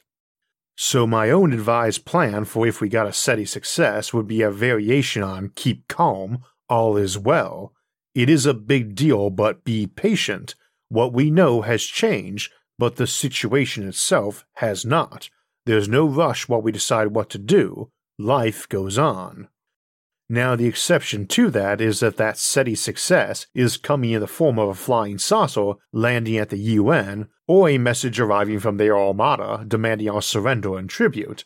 So, 0.75 1.05
my 1.05 1.29
own 1.29 1.53
advised 1.53 2.05
plan 2.05 2.43
for 2.45 2.65
if 2.65 2.81
we 2.81 2.89
got 2.89 3.07
a 3.07 3.13
SETI 3.13 3.45
success 3.45 4.13
would 4.13 4.27
be 4.27 4.41
a 4.41 4.49
variation 4.49 5.21
on 5.21 5.51
keep 5.55 5.87
calm, 5.87 6.39
all 6.67 6.97
is 6.97 7.19
well. 7.19 7.71
It 8.15 8.31
is 8.31 8.47
a 8.47 8.53
big 8.55 8.95
deal, 8.95 9.29
but 9.29 9.63
be 9.63 9.85
patient. 9.85 10.55
What 10.89 11.13
we 11.13 11.29
know 11.29 11.61
has 11.61 11.83
changed, 11.83 12.51
but 12.77 12.95
the 12.95 13.07
situation 13.07 13.88
itself 13.88 14.45
has 14.55 14.85
not. 14.85 15.29
There's 15.65 15.89
no 15.89 16.05
rush 16.05 16.47
while 16.47 16.61
we 16.61 16.71
decide 16.71 17.07
what 17.07 17.29
to 17.31 17.38
do. 17.38 17.89
Life 18.17 18.69
goes 18.69 18.97
on. 18.97 19.49
Now, 20.27 20.55
the 20.55 20.65
exception 20.65 21.27
to 21.27 21.51
that 21.51 21.79
is 21.79 21.99
that 21.99 22.17
that 22.17 22.38
SETI 22.38 22.75
success 22.75 23.45
is 23.53 23.77
coming 23.77 24.11
in 24.11 24.21
the 24.21 24.27
form 24.27 24.57
of 24.57 24.69
a 24.69 24.73
flying 24.73 25.19
saucer 25.19 25.73
landing 25.93 26.38
at 26.38 26.49
the 26.49 26.57
UN 26.57 27.27
or 27.47 27.69
a 27.69 27.77
message 27.77 28.19
arriving 28.19 28.59
from 28.59 28.77
their 28.77 28.97
armada 28.97 29.63
demanding 29.67 30.09
our 30.09 30.23
surrender 30.23 30.77
and 30.77 30.89
tribute. 30.89 31.45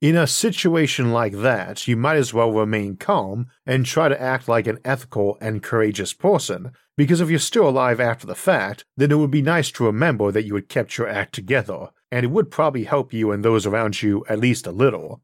In 0.00 0.16
a 0.16 0.26
situation 0.26 1.12
like 1.12 1.34
that, 1.34 1.86
you 1.88 1.96
might 1.96 2.16
as 2.16 2.32
well 2.32 2.52
remain 2.52 2.96
calm 2.96 3.48
and 3.66 3.84
try 3.84 4.08
to 4.08 4.20
act 4.20 4.48
like 4.48 4.66
an 4.66 4.78
ethical 4.84 5.36
and 5.40 5.62
courageous 5.62 6.12
person, 6.12 6.72
because 6.96 7.20
if 7.20 7.28
you're 7.28 7.38
still 7.38 7.68
alive 7.68 8.00
after 8.00 8.26
the 8.26 8.34
fact, 8.34 8.84
then 8.96 9.10
it 9.10 9.16
would 9.16 9.30
be 9.30 9.42
nice 9.42 9.70
to 9.72 9.84
remember 9.84 10.32
that 10.32 10.44
you 10.44 10.54
had 10.54 10.68
kept 10.68 10.96
your 10.96 11.08
act 11.08 11.34
together, 11.34 11.88
and 12.10 12.24
it 12.24 12.30
would 12.30 12.50
probably 12.50 12.84
help 12.84 13.12
you 13.12 13.30
and 13.30 13.44
those 13.44 13.66
around 13.66 14.02
you 14.02 14.24
at 14.28 14.38
least 14.38 14.66
a 14.66 14.72
little. 14.72 15.22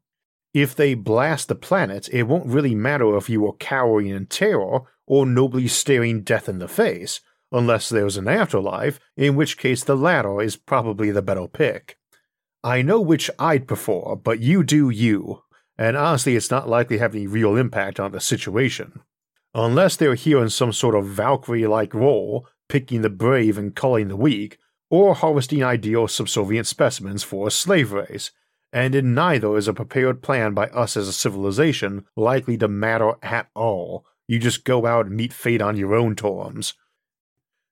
If 0.53 0.75
they 0.75 0.95
blast 0.95 1.49
the 1.49 1.55
planet, 1.55 2.09
it 2.13 2.25
won't 2.25 2.47
really 2.47 2.75
matter 2.75 3.17
if 3.17 3.31
you 3.31 3.41
were 3.41 3.55
cowering 3.55 4.09
in 4.09 4.27
terror 4.27 4.81
or 5.07 5.25
nobly 5.25 5.67
staring 5.67 6.23
death 6.23 6.49
in 6.49 6.59
the 6.59 6.69
face, 6.69 7.21
unless 7.51 7.89
there's 7.89 8.19
an 8.19 8.29
afterlife, 8.29 9.01
in 9.17 9.35
which 9.35 9.57
case 9.57 9.83
the 9.83 9.97
latter 9.97 10.43
is 10.43 10.57
probably 10.57 11.11
the 11.11 11.23
better 11.23 11.49
pick. 11.49 11.97
I 12.63 12.83
know 12.83 13.01
which 13.01 13.31
I'd 13.39 13.67
prefer, 13.67 14.15
but 14.15 14.41
you 14.41 14.63
do 14.63 14.91
you, 14.91 15.43
and 15.79 15.97
honestly, 15.97 16.37
it's 16.37 16.51
not 16.51 16.69
likely 16.69 16.97
to 16.97 17.03
have 17.03 17.15
any 17.15 17.27
real 17.27 17.57
impact 17.57 17.99
on 17.99 18.13
the 18.13 18.21
situation. 18.21 19.01
Unless 19.55 19.97
they're 19.97 20.15
here 20.15 20.43
in 20.43 20.51
some 20.51 20.73
sort 20.73 20.95
of 20.95 21.07
Valkyrie 21.07 21.67
like 21.67 21.93
role, 21.93 22.47
picking 22.69 23.03
the 23.03 23.11
brave 23.11 23.59
and 23.59 23.75
culling 23.75 24.09
the 24.09 24.17
weak, 24.17 24.59
or 24.91 25.15
harvesting 25.15 25.63
ideal 25.63 26.09
subservient 26.09 26.67
specimens 26.67 27.23
for 27.23 27.47
a 27.47 27.51
slave 27.51 27.93
race, 27.93 28.31
and 28.73 28.95
in 28.95 29.15
neither 29.15 29.57
is 29.57 29.69
a 29.69 29.75
prepared 29.75 30.23
plan 30.23 30.55
by 30.55 30.67
us 30.69 30.97
as 30.97 31.07
a 31.07 31.13
civilization 31.13 32.07
likely 32.17 32.57
to 32.57 32.69
matter 32.69 33.15
at 33.23 33.49
all. 33.55 34.07
You 34.27 34.39
just 34.39 34.65
go 34.65 34.87
out 34.87 35.07
and 35.07 35.17
meet 35.17 35.33
fate 35.33 35.61
on 35.61 35.77
your 35.77 35.95
own 35.95 36.17
terms. 36.17 36.75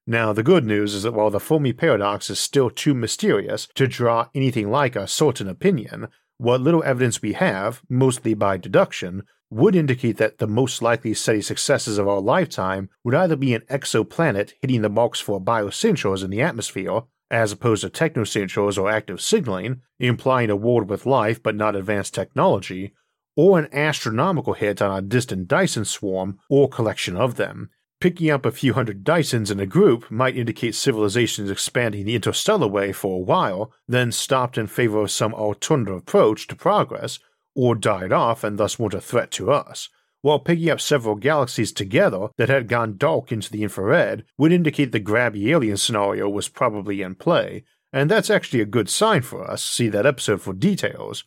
Now, 0.05 0.33
the 0.33 0.43
good 0.43 0.65
news 0.65 0.93
is 0.93 1.03
that 1.03 1.13
while 1.13 1.29
the 1.29 1.39
Fermi 1.39 1.73
paradox 1.73 2.29
is 2.29 2.39
still 2.39 2.69
too 2.69 2.93
mysterious 2.93 3.67
to 3.75 3.87
draw 3.87 4.29
anything 4.35 4.69
like 4.69 4.95
a 4.95 5.07
certain 5.07 5.47
opinion, 5.47 6.07
what 6.37 6.61
little 6.61 6.83
evidence 6.83 7.21
we 7.21 7.33
have, 7.33 7.81
mostly 7.87 8.33
by 8.33 8.57
deduction, 8.57 9.23
would 9.51 9.75
indicate 9.75 10.17
that 10.17 10.37
the 10.37 10.47
most 10.47 10.81
likely 10.81 11.13
SETI 11.13 11.41
successes 11.41 11.97
of 11.97 12.07
our 12.07 12.21
lifetime 12.21 12.89
would 13.03 13.13
either 13.13 13.35
be 13.35 13.53
an 13.53 13.61
exoplanet 13.69 14.53
hitting 14.61 14.81
the 14.81 14.89
marks 14.89 15.19
for 15.19 15.41
biosignatures 15.41 16.23
in 16.23 16.31
the 16.31 16.41
atmosphere, 16.41 17.01
as 17.29 17.51
opposed 17.51 17.81
to 17.83 17.89
technosignatures 17.89 18.77
or 18.77 18.89
active 18.89 19.21
signaling, 19.21 19.81
implying 19.99 20.49
a 20.49 20.55
world 20.55 20.89
with 20.89 21.05
life 21.05 21.43
but 21.43 21.55
not 21.55 21.75
advanced 21.75 22.13
technology, 22.13 22.93
or 23.35 23.59
an 23.59 23.67
astronomical 23.73 24.53
hit 24.53 24.81
on 24.81 24.97
a 24.97 25.01
distant 25.01 25.49
Dyson 25.49 25.85
swarm 25.85 26.39
or 26.49 26.69
collection 26.69 27.17
of 27.17 27.35
them. 27.35 27.69
Picking 27.99 28.31
up 28.31 28.45
a 28.45 28.51
few 28.51 28.73
hundred 28.73 29.03
Dysons 29.03 29.51
in 29.51 29.59
a 29.59 29.67
group 29.67 30.09
might 30.09 30.35
indicate 30.35 30.73
civilizations 30.73 31.51
expanding 31.51 32.05
the 32.05 32.15
interstellar 32.15 32.67
way 32.67 32.91
for 32.91 33.17
a 33.17 33.23
while, 33.23 33.71
then 33.87 34.11
stopped 34.11 34.57
in 34.57 34.65
favor 34.65 35.01
of 35.01 35.11
some 35.11 35.35
alternative 35.35 35.97
approach 35.97 36.47
to 36.47 36.55
progress, 36.55 37.19
or 37.55 37.75
died 37.75 38.11
off 38.11 38.43
and 38.43 38.57
thus 38.57 38.79
weren't 38.79 38.93
a 38.93 39.01
threat 39.01 39.31
to 39.31 39.51
us 39.51 39.89
while 40.21 40.39
picking 40.39 40.69
up 40.69 40.79
several 40.79 41.15
galaxies 41.15 41.71
together 41.71 42.29
that 42.37 42.49
had 42.49 42.67
gone 42.67 42.97
dark 42.97 43.31
into 43.31 43.51
the 43.51 43.63
infrared 43.63 44.23
would 44.37 44.51
indicate 44.51 44.91
the 44.91 44.99
grabby 44.99 45.47
alien 45.47 45.77
scenario 45.77 46.29
was 46.29 46.47
probably 46.47 47.01
in 47.01 47.15
play, 47.15 47.63
and 47.91 48.09
that's 48.09 48.29
actually 48.29 48.61
a 48.61 48.65
good 48.65 48.89
sign 48.89 49.21
for 49.21 49.49
us. 49.49 49.63
See 49.63 49.89
that 49.89 50.05
episode 50.05 50.41
for 50.41 50.53
details. 50.53 51.23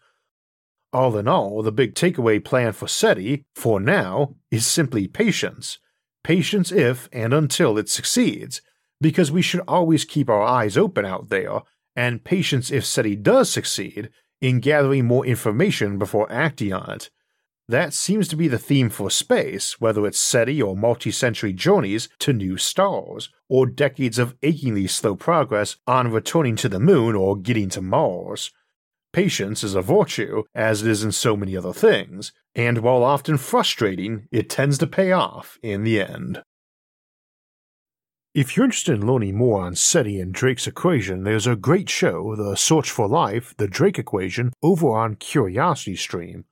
All 0.93 1.17
in 1.19 1.27
all, 1.27 1.63
the 1.63 1.73
big 1.73 1.95
takeaway 1.95 2.43
plan 2.43 2.73
for 2.73 2.87
SETI, 2.87 3.45
for 3.55 3.81
now, 3.81 4.37
is 4.51 4.67
simply 4.67 5.09
patience. 5.09 5.79
Patience 6.23 6.71
if 6.71 7.09
and 7.13 7.35
until 7.35 7.77
it 7.77 7.89
succeeds, 7.89 8.63
because 9.01 9.33
we 9.33 9.43
should 9.43 9.63
always 9.67 10.05
keep 10.05 10.31
our 10.31 10.43
eyes 10.43 10.79
open 10.79 11.05
out 11.05 11.31
there, 11.31 11.63
and 11.97 12.25
patience 12.25 12.71
if 12.71 12.85
SETI 12.85 13.17
does 13.17 13.51
succeed 13.51 14.11
in 14.41 14.61
gathering 14.61 15.07
more 15.07 15.27
information 15.27 15.99
before 15.99 16.31
acting 16.31 16.73
on 16.73 16.91
it. 16.91 17.11
That 17.69 17.95
seems 17.95 18.29
to 18.29 18.37
be 18.37 18.47
the 18.47 18.59
theme 18.59 18.91
for 18.91 19.11
space, 19.11 19.81
whether 19.81 20.07
it's 20.07 20.21
SETI 20.21 20.61
or 20.61 20.77
multi 20.77 21.11
century 21.11 21.55
journeys 21.55 22.11
to 22.19 22.35
new 22.35 22.59
stars, 22.59 23.31
or 23.49 23.65
decades 23.65 24.19
of 24.19 24.37
achingly 24.43 24.87
slow 24.87 25.17
progress 25.17 25.77
on 25.87 26.13
returning 26.13 26.57
to 26.57 26.69
the 26.69 26.81
moon 26.81 27.15
or 27.15 27.37
getting 27.37 27.71
to 27.71 27.81
Mars. 27.81 28.51
Patience 29.15 29.65
is 29.65 29.75
a 29.75 29.81
virtue, 29.81 30.43
as 30.55 30.83
it 30.83 30.91
is 30.91 31.05
in 31.05 31.13
so 31.13 31.37
many 31.37 31.57
other 31.57 31.73
things, 31.73 32.33
and 32.55 32.79
while 32.79 33.03
often 33.03 33.39
frustrating, 33.39 34.29
it 34.31 34.51
tends 34.51 34.77
to 34.79 34.87
pay 34.87 35.13
off 35.13 35.59
in 35.63 35.85
the 35.85 36.03
end. 36.03 36.43
If 38.35 38.57
you're 38.57 38.65
interested 38.65 38.97
in 38.97 39.07
learning 39.07 39.37
more 39.37 39.63
on 39.63 39.77
SETI 39.77 40.19
and 40.19 40.35
Drake's 40.35 40.67
equation, 40.67 41.23
there's 41.23 41.47
a 41.47 41.55
great 41.55 41.89
show, 41.89 42.35
The 42.35 42.57
Search 42.57 42.91
for 42.91 43.07
Life, 43.07 43.55
The 43.59 43.69
Drake 43.69 43.97
Equation, 43.97 44.53
over 44.61 44.89
on 44.89 45.15
Curiosity 45.15 45.95
Stream. 45.95 46.45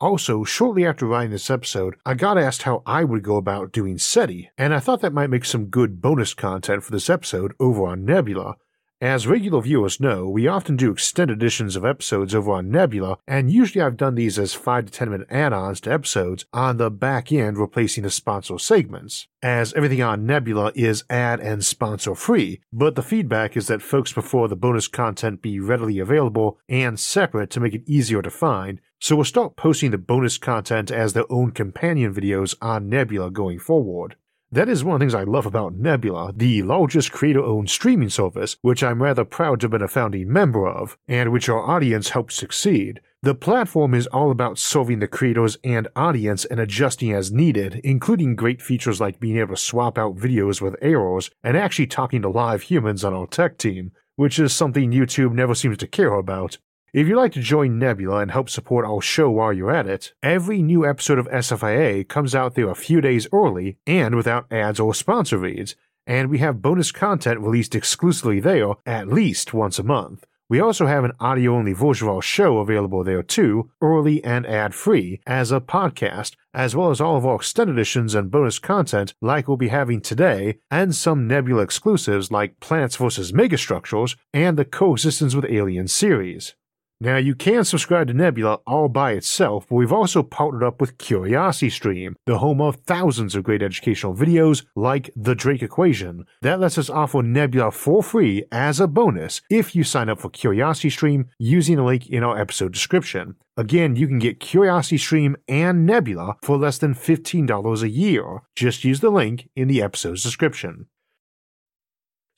Also, 0.00 0.42
shortly 0.42 0.84
after 0.84 1.06
writing 1.06 1.30
this 1.30 1.48
episode, 1.48 1.94
I 2.04 2.14
got 2.14 2.36
asked 2.36 2.62
how 2.62 2.82
I 2.84 3.04
would 3.04 3.22
go 3.22 3.36
about 3.36 3.70
doing 3.70 3.96
SETI, 3.96 4.50
and 4.58 4.74
I 4.74 4.80
thought 4.80 5.02
that 5.02 5.12
might 5.12 5.30
make 5.30 5.44
some 5.44 5.66
good 5.66 6.00
bonus 6.02 6.34
content 6.34 6.82
for 6.82 6.90
this 6.90 7.08
episode 7.08 7.52
over 7.60 7.86
on 7.86 8.04
Nebula. 8.04 8.56
As 9.02 9.26
regular 9.26 9.62
viewers 9.62 9.98
know, 9.98 10.28
we 10.28 10.46
often 10.46 10.76
do 10.76 10.90
extended 10.90 11.38
editions 11.38 11.74
of 11.74 11.86
episodes 11.86 12.34
over 12.34 12.52
on 12.52 12.70
Nebula, 12.70 13.16
and 13.26 13.50
usually 13.50 13.80
I've 13.80 13.96
done 13.96 14.14
these 14.14 14.38
as 14.38 14.52
5 14.52 14.84
to 14.84 14.92
10 14.92 15.10
minute 15.10 15.26
add 15.30 15.54
ons 15.54 15.80
to 15.80 15.92
episodes 15.92 16.44
on 16.52 16.76
the 16.76 16.90
back 16.90 17.32
end 17.32 17.56
replacing 17.56 18.02
the 18.02 18.10
sponsor 18.10 18.58
segments, 18.58 19.26
as 19.42 19.72
everything 19.72 20.02
on 20.02 20.26
Nebula 20.26 20.72
is 20.74 21.04
ad 21.08 21.40
and 21.40 21.64
sponsor 21.64 22.14
free, 22.14 22.60
but 22.70 22.94
the 22.94 23.02
feedback 23.02 23.56
is 23.56 23.68
that 23.68 23.80
folks 23.80 24.12
prefer 24.12 24.46
the 24.48 24.54
bonus 24.54 24.86
content 24.86 25.40
be 25.40 25.58
readily 25.58 25.98
available 25.98 26.58
and 26.68 27.00
separate 27.00 27.48
to 27.52 27.60
make 27.60 27.72
it 27.72 27.88
easier 27.88 28.20
to 28.20 28.28
find, 28.28 28.82
so 29.00 29.16
we'll 29.16 29.24
start 29.24 29.56
posting 29.56 29.92
the 29.92 29.96
bonus 29.96 30.36
content 30.36 30.90
as 30.90 31.14
their 31.14 31.32
own 31.32 31.52
companion 31.52 32.12
videos 32.12 32.54
on 32.60 32.90
Nebula 32.90 33.30
going 33.30 33.60
forward. 33.60 34.16
That 34.52 34.68
is 34.68 34.82
one 34.82 34.94
of 34.94 34.98
the 34.98 35.04
things 35.04 35.14
I 35.14 35.22
love 35.22 35.46
about 35.46 35.76
Nebula, 35.76 36.32
the 36.34 36.64
largest 36.64 37.12
creator 37.12 37.40
owned 37.40 37.70
streaming 37.70 38.08
service, 38.08 38.56
which 38.62 38.82
I'm 38.82 39.00
rather 39.00 39.24
proud 39.24 39.60
to 39.60 39.66
have 39.66 39.70
been 39.70 39.80
a 39.80 39.86
founding 39.86 40.32
member 40.32 40.66
of, 40.66 40.98
and 41.06 41.30
which 41.30 41.48
our 41.48 41.62
audience 41.62 42.08
helped 42.08 42.32
succeed. 42.32 43.00
The 43.22 43.36
platform 43.36 43.94
is 43.94 44.08
all 44.08 44.32
about 44.32 44.58
serving 44.58 44.98
the 44.98 45.06
creators 45.06 45.56
and 45.62 45.86
audience 45.94 46.44
and 46.44 46.58
adjusting 46.58 47.12
as 47.12 47.30
needed, 47.30 47.80
including 47.84 48.34
great 48.34 48.60
features 48.60 49.00
like 49.00 49.20
being 49.20 49.36
able 49.36 49.54
to 49.54 49.60
swap 49.60 49.96
out 49.96 50.16
videos 50.16 50.60
with 50.60 50.74
errors 50.82 51.30
and 51.44 51.56
actually 51.56 51.86
talking 51.86 52.20
to 52.22 52.28
live 52.28 52.62
humans 52.62 53.04
on 53.04 53.14
our 53.14 53.28
tech 53.28 53.56
team, 53.56 53.92
which 54.16 54.40
is 54.40 54.52
something 54.52 54.90
YouTube 54.90 55.32
never 55.32 55.54
seems 55.54 55.76
to 55.76 55.86
care 55.86 56.14
about. 56.14 56.58
If 56.92 57.06
you'd 57.06 57.16
like 57.16 57.30
to 57.32 57.40
join 57.40 57.78
Nebula 57.78 58.18
and 58.18 58.32
help 58.32 58.50
support 58.50 58.84
our 58.84 59.00
show 59.00 59.30
while 59.30 59.52
you're 59.52 59.70
at 59.70 59.86
it, 59.86 60.12
every 60.24 60.60
new 60.60 60.84
episode 60.84 61.20
of 61.20 61.28
SFIA 61.28 62.08
comes 62.08 62.34
out 62.34 62.56
there 62.56 62.68
a 62.68 62.74
few 62.74 63.00
days 63.00 63.28
early 63.32 63.78
and 63.86 64.16
without 64.16 64.52
ads 64.52 64.80
or 64.80 64.92
sponsor 64.92 65.38
reads, 65.38 65.76
and 66.04 66.28
we 66.28 66.38
have 66.38 66.60
bonus 66.60 66.90
content 66.90 67.38
released 67.38 67.76
exclusively 67.76 68.40
there 68.40 68.72
at 68.84 69.06
least 69.06 69.54
once 69.54 69.78
a 69.78 69.84
month. 69.84 70.26
We 70.48 70.58
also 70.58 70.86
have 70.86 71.04
an 71.04 71.12
audio 71.20 71.54
only 71.54 71.74
version 71.74 72.08
of 72.08 72.14
our 72.16 72.22
show 72.22 72.58
available 72.58 73.04
there 73.04 73.22
too, 73.22 73.70
early 73.80 74.24
and 74.24 74.44
ad 74.44 74.74
free, 74.74 75.20
as 75.28 75.52
a 75.52 75.60
podcast, 75.60 76.34
as 76.52 76.74
well 76.74 76.90
as 76.90 77.00
all 77.00 77.16
of 77.16 77.24
our 77.24 77.36
extended 77.36 77.74
editions 77.74 78.16
and 78.16 78.32
bonus 78.32 78.58
content 78.58 79.14
like 79.22 79.46
we'll 79.46 79.56
be 79.56 79.68
having 79.68 80.00
today, 80.00 80.58
and 80.72 80.92
some 80.92 81.28
Nebula 81.28 81.62
exclusives 81.62 82.32
like 82.32 82.58
Planets 82.58 82.96
vs. 82.96 83.30
Megastructures 83.30 84.16
and 84.34 84.58
the 84.58 84.64
Coexistence 84.64 85.36
with 85.36 85.44
Aliens 85.44 85.92
series. 85.92 86.56
Now, 87.02 87.16
you 87.16 87.34
can 87.34 87.64
subscribe 87.64 88.08
to 88.08 88.14
Nebula 88.14 88.60
all 88.66 88.90
by 88.90 89.12
itself, 89.12 89.66
but 89.66 89.76
we've 89.76 89.92
also 89.92 90.22
partnered 90.22 90.62
up 90.62 90.82
with 90.82 90.98
CuriosityStream, 90.98 92.12
the 92.26 92.38
home 92.38 92.60
of 92.60 92.76
thousands 92.86 93.34
of 93.34 93.42
great 93.42 93.62
educational 93.62 94.14
videos 94.14 94.66
like 94.76 95.10
The 95.16 95.34
Drake 95.34 95.62
Equation. 95.62 96.26
That 96.42 96.60
lets 96.60 96.76
us 96.76 96.90
offer 96.90 97.22
Nebula 97.22 97.70
for 97.70 98.02
free 98.02 98.44
as 98.52 98.80
a 98.80 98.86
bonus 98.86 99.40
if 99.48 99.74
you 99.74 99.82
sign 99.82 100.10
up 100.10 100.20
for 100.20 100.28
CuriosityStream 100.28 101.28
using 101.38 101.76
the 101.76 101.84
link 101.84 102.06
in 102.06 102.22
our 102.22 102.38
episode 102.38 102.72
description. 102.72 103.36
Again, 103.56 103.96
you 103.96 104.06
can 104.06 104.18
get 104.18 104.38
CuriosityStream 104.38 105.36
and 105.48 105.86
Nebula 105.86 106.36
for 106.42 106.58
less 106.58 106.76
than 106.76 106.94
$15 106.94 107.82
a 107.82 107.88
year. 107.88 108.42
Just 108.54 108.84
use 108.84 109.00
the 109.00 109.08
link 109.08 109.48
in 109.56 109.68
the 109.68 109.80
episode's 109.80 110.22
description. 110.22 110.86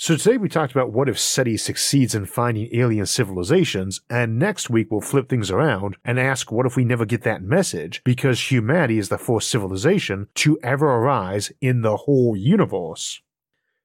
So 0.03 0.17
today 0.17 0.37
we 0.37 0.49
talked 0.49 0.73
about 0.73 0.91
what 0.91 1.09
if 1.09 1.17
SETI 1.17 1.57
succeeds 1.57 2.13
in 2.13 2.27
finding 2.27 2.69
alien 2.75 3.07
civilizations, 3.07 4.01
and 4.11 4.37
next 4.37 4.69
week 4.69 4.91
we'll 4.91 5.01
flip 5.01 5.29
things 5.29 5.49
around 5.49 5.97
and 6.05 6.19
ask 6.19 6.51
what 6.51 6.67
if 6.67 6.75
we 6.75 6.85
never 6.85 7.07
get 7.07 7.23
that 7.23 7.45
message 7.45 8.03
because 8.03 8.51
humanity 8.51 8.99
is 8.99 9.11
the 9.11 9.17
first 9.17 9.49
civilization 9.49 10.27
to 10.35 10.59
ever 10.61 10.89
arise 10.89 11.53
in 11.61 11.83
the 11.83 11.99
whole 11.99 12.37
universe. 12.37 13.23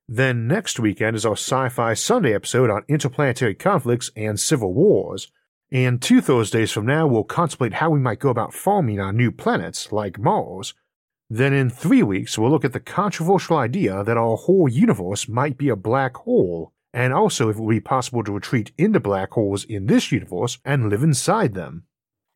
Then 0.10 0.48
next 0.48 0.80
weekend 0.80 1.16
is 1.16 1.24
our 1.24 1.34
Sci 1.34 1.70
Fi 1.70 1.94
Sunday 1.94 2.34
episode 2.34 2.72
on 2.72 2.84
interplanetary 2.88 3.54
conflicts 3.54 4.10
and 4.16 4.40
civil 4.40 4.74
wars. 4.74 5.32
And 5.72 6.02
two 6.02 6.22
Thursdays 6.22 6.72
from 6.72 6.88
now, 6.88 7.06
we'll 7.06 7.26
contemplate 7.26 7.74
how 7.74 7.92
we 7.92 8.00
might 8.00 8.18
go 8.18 8.30
about 8.30 8.56
farming 8.56 9.00
on 9.00 9.18
new 9.18 9.32
planets 9.32 9.92
like 9.92 10.18
Mars. 10.18 10.74
Then 11.30 11.54
in 11.54 11.70
three 11.70 12.04
weeks, 12.04 12.38
we'll 12.38 12.52
look 12.52 12.64
at 12.64 12.74
the 12.74 12.80
controversial 12.80 13.58
idea 13.58 14.04
that 14.04 14.18
our 14.18 14.38
whole 14.38 14.70
universe 14.70 15.28
might 15.28 15.58
be 15.58 15.68
a 15.70 15.76
black 15.76 16.16
hole, 16.16 16.72
and 16.94 17.14
also 17.14 17.50
if 17.50 17.58
it 17.58 17.62
would 17.62 17.72
be 17.72 17.82
possible 17.82 18.24
to 18.24 18.32
retreat 18.32 18.72
into 18.78 19.00
black 19.00 19.32
holes 19.32 19.66
in 19.66 19.88
this 19.88 20.12
universe 20.12 20.58
and 20.64 20.90
live 20.90 21.04
inside 21.04 21.54
them. 21.54 21.84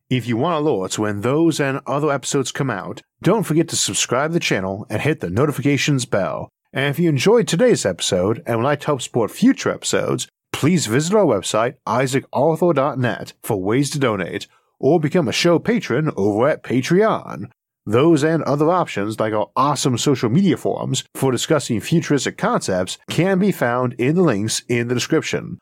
If 0.10 0.28
you 0.28 0.36
want 0.36 0.62
alerts 0.62 0.98
when 0.98 1.22
those 1.22 1.62
and 1.62 1.80
other 1.88 2.12
episodes 2.12 2.52
come 2.52 2.70
out, 2.70 3.02
don't 3.22 3.44
forget 3.44 3.70
to 3.70 3.78
subscribe 3.78 4.32
to 4.32 4.34
the 4.34 4.40
channel 4.42 4.86
and 4.90 5.02
hit 5.02 5.22
the 5.22 5.30
notifications 5.30 6.06
bell. 6.06 6.50
And 6.74 6.90
if 6.90 7.00
you 7.00 7.08
enjoyed 7.08 7.48
today's 7.48 7.86
episode 7.86 8.44
and 8.46 8.58
would 8.58 8.64
like 8.66 8.82
to 8.82 8.88
help 8.88 9.02
support 9.02 9.32
future 9.32 9.72
episodes, 9.72 10.28
please 10.52 10.88
visit 10.88 11.16
our 11.16 11.26
website, 11.26 11.76
isaacarthur.net, 11.88 13.34
for 13.42 13.62
ways 13.62 13.90
to 13.92 14.00
donate, 14.00 14.48
or 14.80 15.00
become 15.00 15.30
a 15.30 15.34
show 15.34 15.60
patron 15.60 16.12
over 16.18 16.50
at 16.50 16.62
Patreon. 16.62 17.50
Those 17.86 18.24
and 18.24 18.44
other 18.44 18.70
options, 18.70 19.20
like 19.20 19.34
our 19.34 19.50
awesome 19.56 19.98
social 19.98 20.30
media 20.30 20.58
forums 20.58 21.04
for 21.16 21.32
discussing 21.32 21.80
futuristic 21.80 22.38
concepts, 22.38 22.98
can 23.10 23.40
be 23.40 23.52
found 23.52 23.94
in 23.94 24.16
the 24.16 24.22
links 24.22 24.62
in 24.68 24.88
the 24.88 24.94
description. 24.94 25.60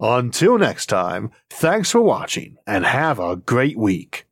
Until 0.00 0.58
next 0.58 0.86
time, 0.86 1.30
thanks 1.50 1.90
for 1.90 2.00
watching 2.00 2.56
and 2.66 2.84
have 2.86 3.18
a 3.18 3.36
great 3.36 3.76
week. 3.76 4.26